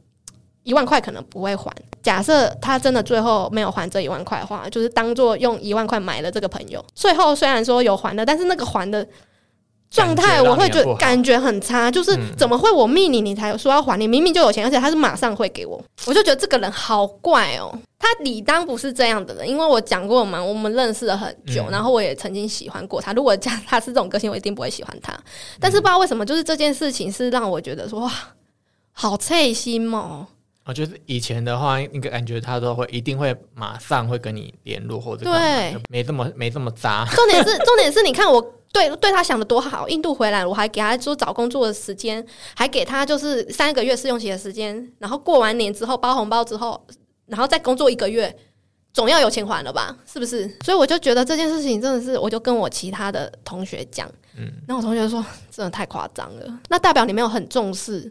[0.64, 1.72] 一万块可能不会还。
[2.04, 6.80] 假设他真的最后没有还这一万块的话，就是当做用一万块买了这个朋友。
[6.94, 9.04] 最后虽然说有还的，但是那个还的
[9.92, 14.08] 状态，我会觉得感觉很差，就是嗯怎么会我密你，你才说要还你？
[14.08, 17.72] 明明就有钱，而且他是马上会给我，我就觉得这个人好怪哦。
[17.98, 23.12] 他理当不是这样的人，因为我讲过嘛，我们认识了很久，嗯然后我也曾经喜欢过他。
[23.12, 25.12] 如果讲他是这种个性，我一定不会喜欢他。
[25.60, 28.10] 但是不知道为什么，就是这件事情是让我觉得说哇，
[28.92, 30.26] 好脆心哦。
[30.64, 37.04] 啊，就是以前的话，应该感觉他都会一定会马上会跟你联络或者对没这么没这么渣。
[37.14, 38.40] 重点是，重点是，你看我
[38.72, 42.24] 对对他想的多好，印度回来，我还给他说找工作的时间，
[42.56, 46.82] 还给他就是三个月试用期的时间，然后过完年之后包红包之后，
[47.26, 48.34] 然后再工作一个月，
[48.94, 49.96] 总要有钱还了吧？
[50.10, 50.48] 是不是？
[50.64, 58.10] 所以我就觉得这件事情真的是，我就跟我其他的同学讲，嗯，然后我同学说真的太夸张了，那代表你没有很重视。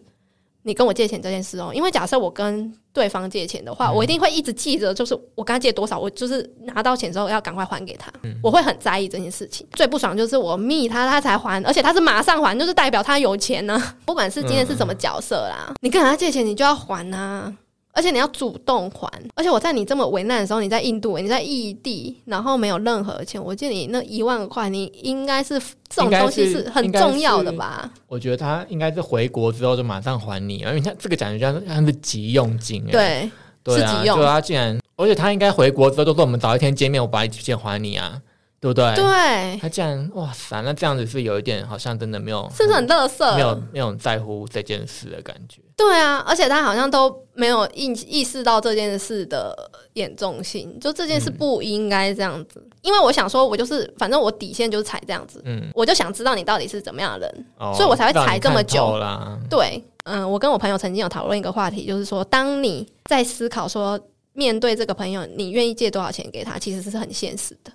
[0.64, 3.96] 你跟我借钱这件事哦，因为假设我跟对方借钱的话，嗯。
[3.96, 8.36] 我一定会一直记着，就是我跟他借多少，我就是拿到钱之后要赶快还给他，嗯。
[8.44, 9.66] 我会很在意这件事情。
[9.74, 17.52] 最不爽就是我密他，他才还，而且他是马上还，就是代表他有钱呢、不管是今天是什么角色啦，你跟人家借钱，你就要还呐、
[17.94, 27.92] 而且你要主动还，而且我在你这么为难的时候，你在印度，你在异地，然后没有任何钱，我记得你那一万块，你应该是这种东西是是很重要的吧？
[28.08, 32.92] 我觉得他应该是回国之后就马上还你，因为他这个感觉像像是急用金哎。
[32.92, 33.32] 对，
[33.64, 38.20] 对啊，是急用对啊竟然，而且他应该回国之后就说我们早一天见面，我把你钱还你啊，
[38.62, 38.96] 对不对？
[38.96, 43.34] 对，他竟然哇塞，那这样子是有一点好像真的没有，是不是很乐色？
[43.34, 45.60] 没有没有在乎这件事的感觉。
[45.76, 49.56] 对啊，而且他好像都没有意意识到这件事的
[49.94, 52.64] 严重性，就这件事不应该这样子。
[52.84, 57.46] 因为我想说，我就是反正我底线就是踩这样子，嗯，我就想知道你到底是怎么样的人。
[57.58, 59.40] 哦所以我才会踩这么久啦。
[59.50, 64.00] 对，嗯，我跟我朋友曾经有讨论一个话题，就是说，当你在思考说
[64.34, 67.72] 面对这个朋友，你愿意借多少钱给他，其实是很现实的，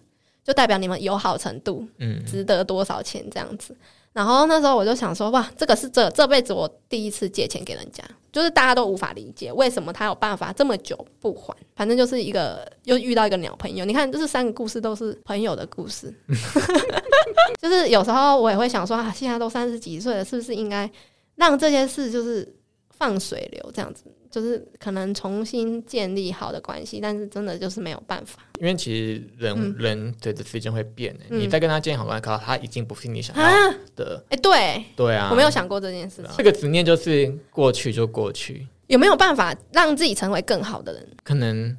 [0.46, 3.76] 就代表你们友好程度嗯，值得多少钱这样子。
[4.12, 11.54] 然后那时候我就想说，哇，这个是这这辈子我第一次借钱给人家，就是大家都无法理解为什么他有办法这么久不还。
[11.74, 16.14] 反正就是一个又遇到一个鸟朋友，你看，这三个故事都是朋友的故事。
[17.60, 20.90] 就是有时候我也会想说，啊，现在都三十几岁了，是不是应该
[21.34, 22.56] 让这些事就是
[22.88, 24.04] 放水流这样子？
[24.36, 33.74] 就是可能重新建立好的关系，但是真的就是没有办法因为其实人、嗯人随着时间会变的，嗯你在跟他建立好关系，可他已经不是你想要啊！
[33.96, 36.30] 的，哎、对对啊，我没有想过这件事情。
[36.36, 41.08] 这个执念就是过去就过去，有没有办法让自己成为更好的人？
[41.24, 41.74] 可能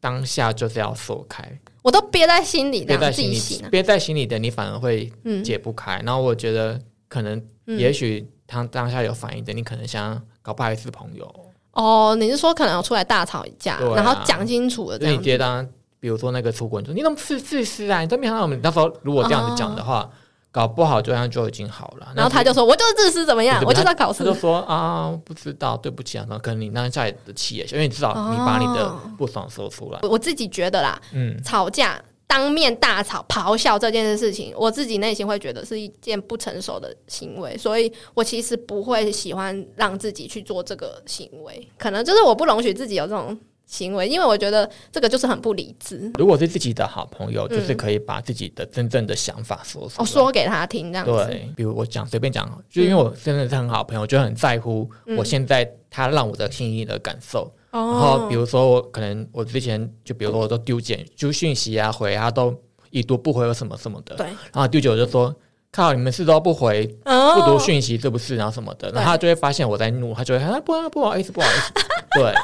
[0.00, 3.68] 当下就是要说开，我都憋在心里，这样憋在心里自己洗呢。
[3.70, 6.00] 憋在心里的你反而会嗯解不开。
[6.02, 15.24] 然后我觉得可能嗯也许他当下有反应的，你可能想搞不好还是朋友，哦，你是说可能有出来大吵一架，对啊然后讲清楚了这就是你样子？
[15.24, 15.66] 直接当，
[16.00, 18.00] 比如说那个出国，你说你怎么是自私啊？
[18.00, 20.08] 你都没想到我们那时候如果这样子讲的话，
[20.52, 22.06] 搞不好就样就已经好了。
[22.06, 23.62] 哦然后他就说：“我就是自私，怎么样？
[23.64, 24.24] 我就是要考试他。
[24.24, 31.96] 就说啊，不知道，对不起啊，然后可能你那下的气也小，因为你知道你把你的哦不爽说出来，我”我自己觉得啦，嗯，吵架
[32.30, 46.08] 当面大吵咆哮这件事情，我自己内心会觉得是一件不成熟的行为，所以我其实不会喜欢让自己去做这个行为，可能就是我不容许自己有这种行为，因为我觉得这个就是很不理智。
[46.20, 49.96] 如果是自己的好朋友，嗯就是可以把自己的真正的想法说出来。
[49.98, 51.12] 我说给他听，这样子。
[51.26, 57.52] 对，比如我讲随便讲，就因为我真的是很好朋友，我就很在乎嗯我现在他让我的心意的感受。
[57.70, 58.18] 然哦。
[58.20, 62.54] 后比如说我可能我之前就比如说我都丢简丢讯息啊回啊都
[62.90, 65.34] 已读不回或什么什么的，对，然后丢久就说
[65.72, 67.34] 靠你们是都不回哦。
[67.34, 68.36] 不读讯息是不是？
[68.36, 71.72] 然后什么的，然后他就会发现我在怒，他就会啊不不好意思不好意思，
[72.18, 72.34] 对。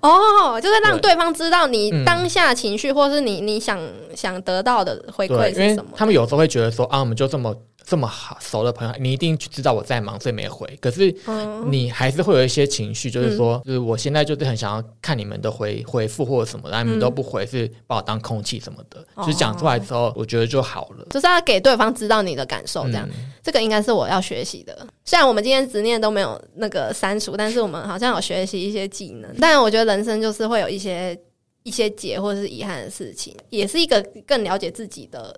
[0.00, 3.80] 哦，就是让对对方知道你嗯当下情绪，或是你你想
[4.14, 5.90] 想得到的回对，因为馈是什么。
[5.96, 7.52] 他们有时候会觉得说啊我们就这么
[7.88, 10.68] 这么好熟的朋友，你一定知道我在忙，所以没回。
[10.78, 19.00] 可是嗯，你还是会有一些情绪，就是说，就是我现在就是很想要看你们的回回复或者什么的，然后你们都不回，是把我当空气什么的。
[19.14, 21.06] 哦就是讲出来之后，我觉得就好了。
[21.08, 24.86] 就是要给对方知道你的感受，这样、嗯这个应该是我要学习的。
[25.06, 29.34] 虽然我们今天执念都没有那个删除，但是我们好像有学习一些技能。
[29.40, 31.18] 但我觉得人生就是会有一些
[31.62, 35.34] 一些结或者是遗憾的事情，也是一个更了解自己的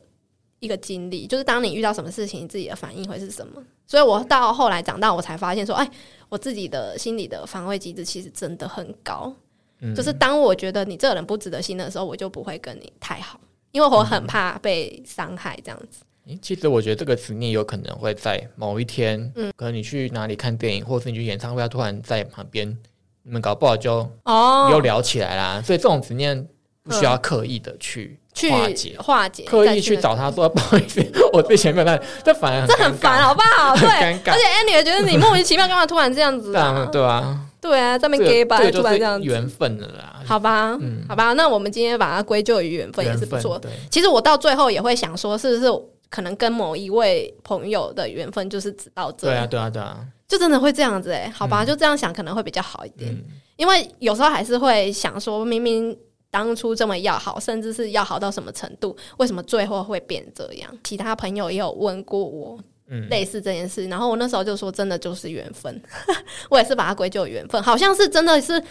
[0.61, 1.26] 一个经历。
[1.26, 3.62] 就是当你遇到什么事情，你自己的反应会是什么。
[3.86, 5.90] 所以我到后来长大，我才发现说，哎，
[6.28, 9.34] 我自己的心理的防卫机制其实真的很高。
[9.80, 13.40] 嗯就是当我觉得你这个人不值得信任的时候，我就不会跟你太好，
[13.72, 16.02] 因为我很怕被伤害这样子。
[16.26, 22.68] 诶其实我觉得这个执念有可能会在某一天，嗯可能你去哪里看电影，或是你去演唱会，他突然在旁边，
[23.22, 25.62] 你们搞不好就哦又聊起来啦。
[25.62, 26.46] 所以这种执念
[26.82, 33.74] 不需要刻意的去去化解化解，刻意去找他说 不好意思，我之前没有带，这反而这很烦，好不好？
[33.78, 36.88] 对，而且 Annie 也觉得你莫名其妙干嘛突然这样子对啊啊？
[36.92, 41.04] 对啊，对啊，在边 gay 吧，这个突然这样子，缘分的啦，好吧，嗯。
[41.08, 43.58] 好吧，那我们今天把它归咎于缘分也是不错。
[43.58, 45.70] 对，其实我到最后也会想说，是不是
[46.08, 51.66] 可能跟某一位朋友的缘分就是只到这，对啊，对啊，对啊，就真的会这样子哎、好吧，嗯。
[51.66, 53.24] 就这样想可能会比较好一点，嗯，
[53.56, 55.96] 因为有时候还是会想说，明明
[56.30, 60.70] 当初这么要好，甚至是要好到什么程度，为什么最后会变这样？
[60.84, 62.58] 其他朋友也有问过我
[62.88, 65.82] 嗯，类似这件事，然后我那时候就说，真的就是缘分，
[66.50, 68.62] 我也是把它归咎于缘分，好像是真的是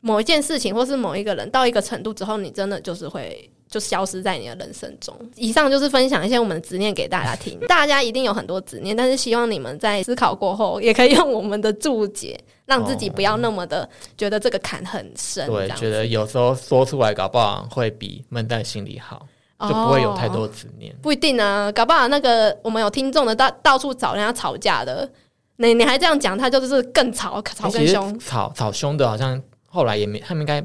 [0.00, 3.50] 某一件事情，或是某一个人到一个程度之后，你真的就是会。
[3.70, 5.14] 就消失在你的人生中。
[5.36, 15.46] 以上就是分享一些我们的执念给大家听，大家一定有很多执念，但是希望你们在思考过后，也可以用我们的注解，让自己不要那么的觉得这个坎很深。
[15.46, 19.26] 这对，样觉得有时候说出来，搞不好会比闷在心里好，
[19.60, 20.94] 就不会有太多执念。
[21.00, 25.10] 不一定啊，搞不好那个我们有听众的到到处找人家吵架的，
[25.56, 30.60] 你你还这样讲，他就是更吵，吵更凶吵吵凶的，好像后来也没，他们应该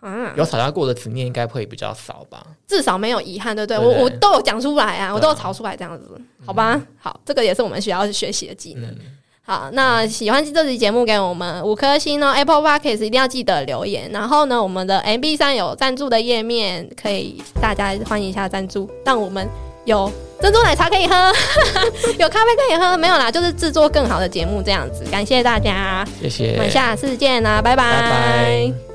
[0.00, 0.34] 啊。
[0.36, 2.46] 有吵架过的执念，应该会比较少吧？
[2.66, 3.78] 至少没有遗憾，对不对？
[3.78, 6.78] 对我我都有讲出来啊，我都有吵出来，这样子，好吧？
[6.98, 8.84] 好，这个也是我们需要学习的技能。
[8.90, 8.98] 嗯，
[9.48, 12.32] 好，那喜欢这期节目，给我们五颗星哦。
[12.32, 14.10] Apple Podcast 一定要记得留言。
[14.12, 19.48] 然后呢，我们的 MB 上有赞助的页面，可以大家欢迎一下赞助，让我们
[19.84, 20.10] 有
[20.42, 21.14] 珍珠奶茶可以喝，
[22.18, 22.96] 有咖啡可以喝。
[22.96, 25.04] 没有啦，就是制作更好的节目这样子。
[25.12, 28.85] 感谢大家，谢谢我们，下次见啦，拜拜拜拜。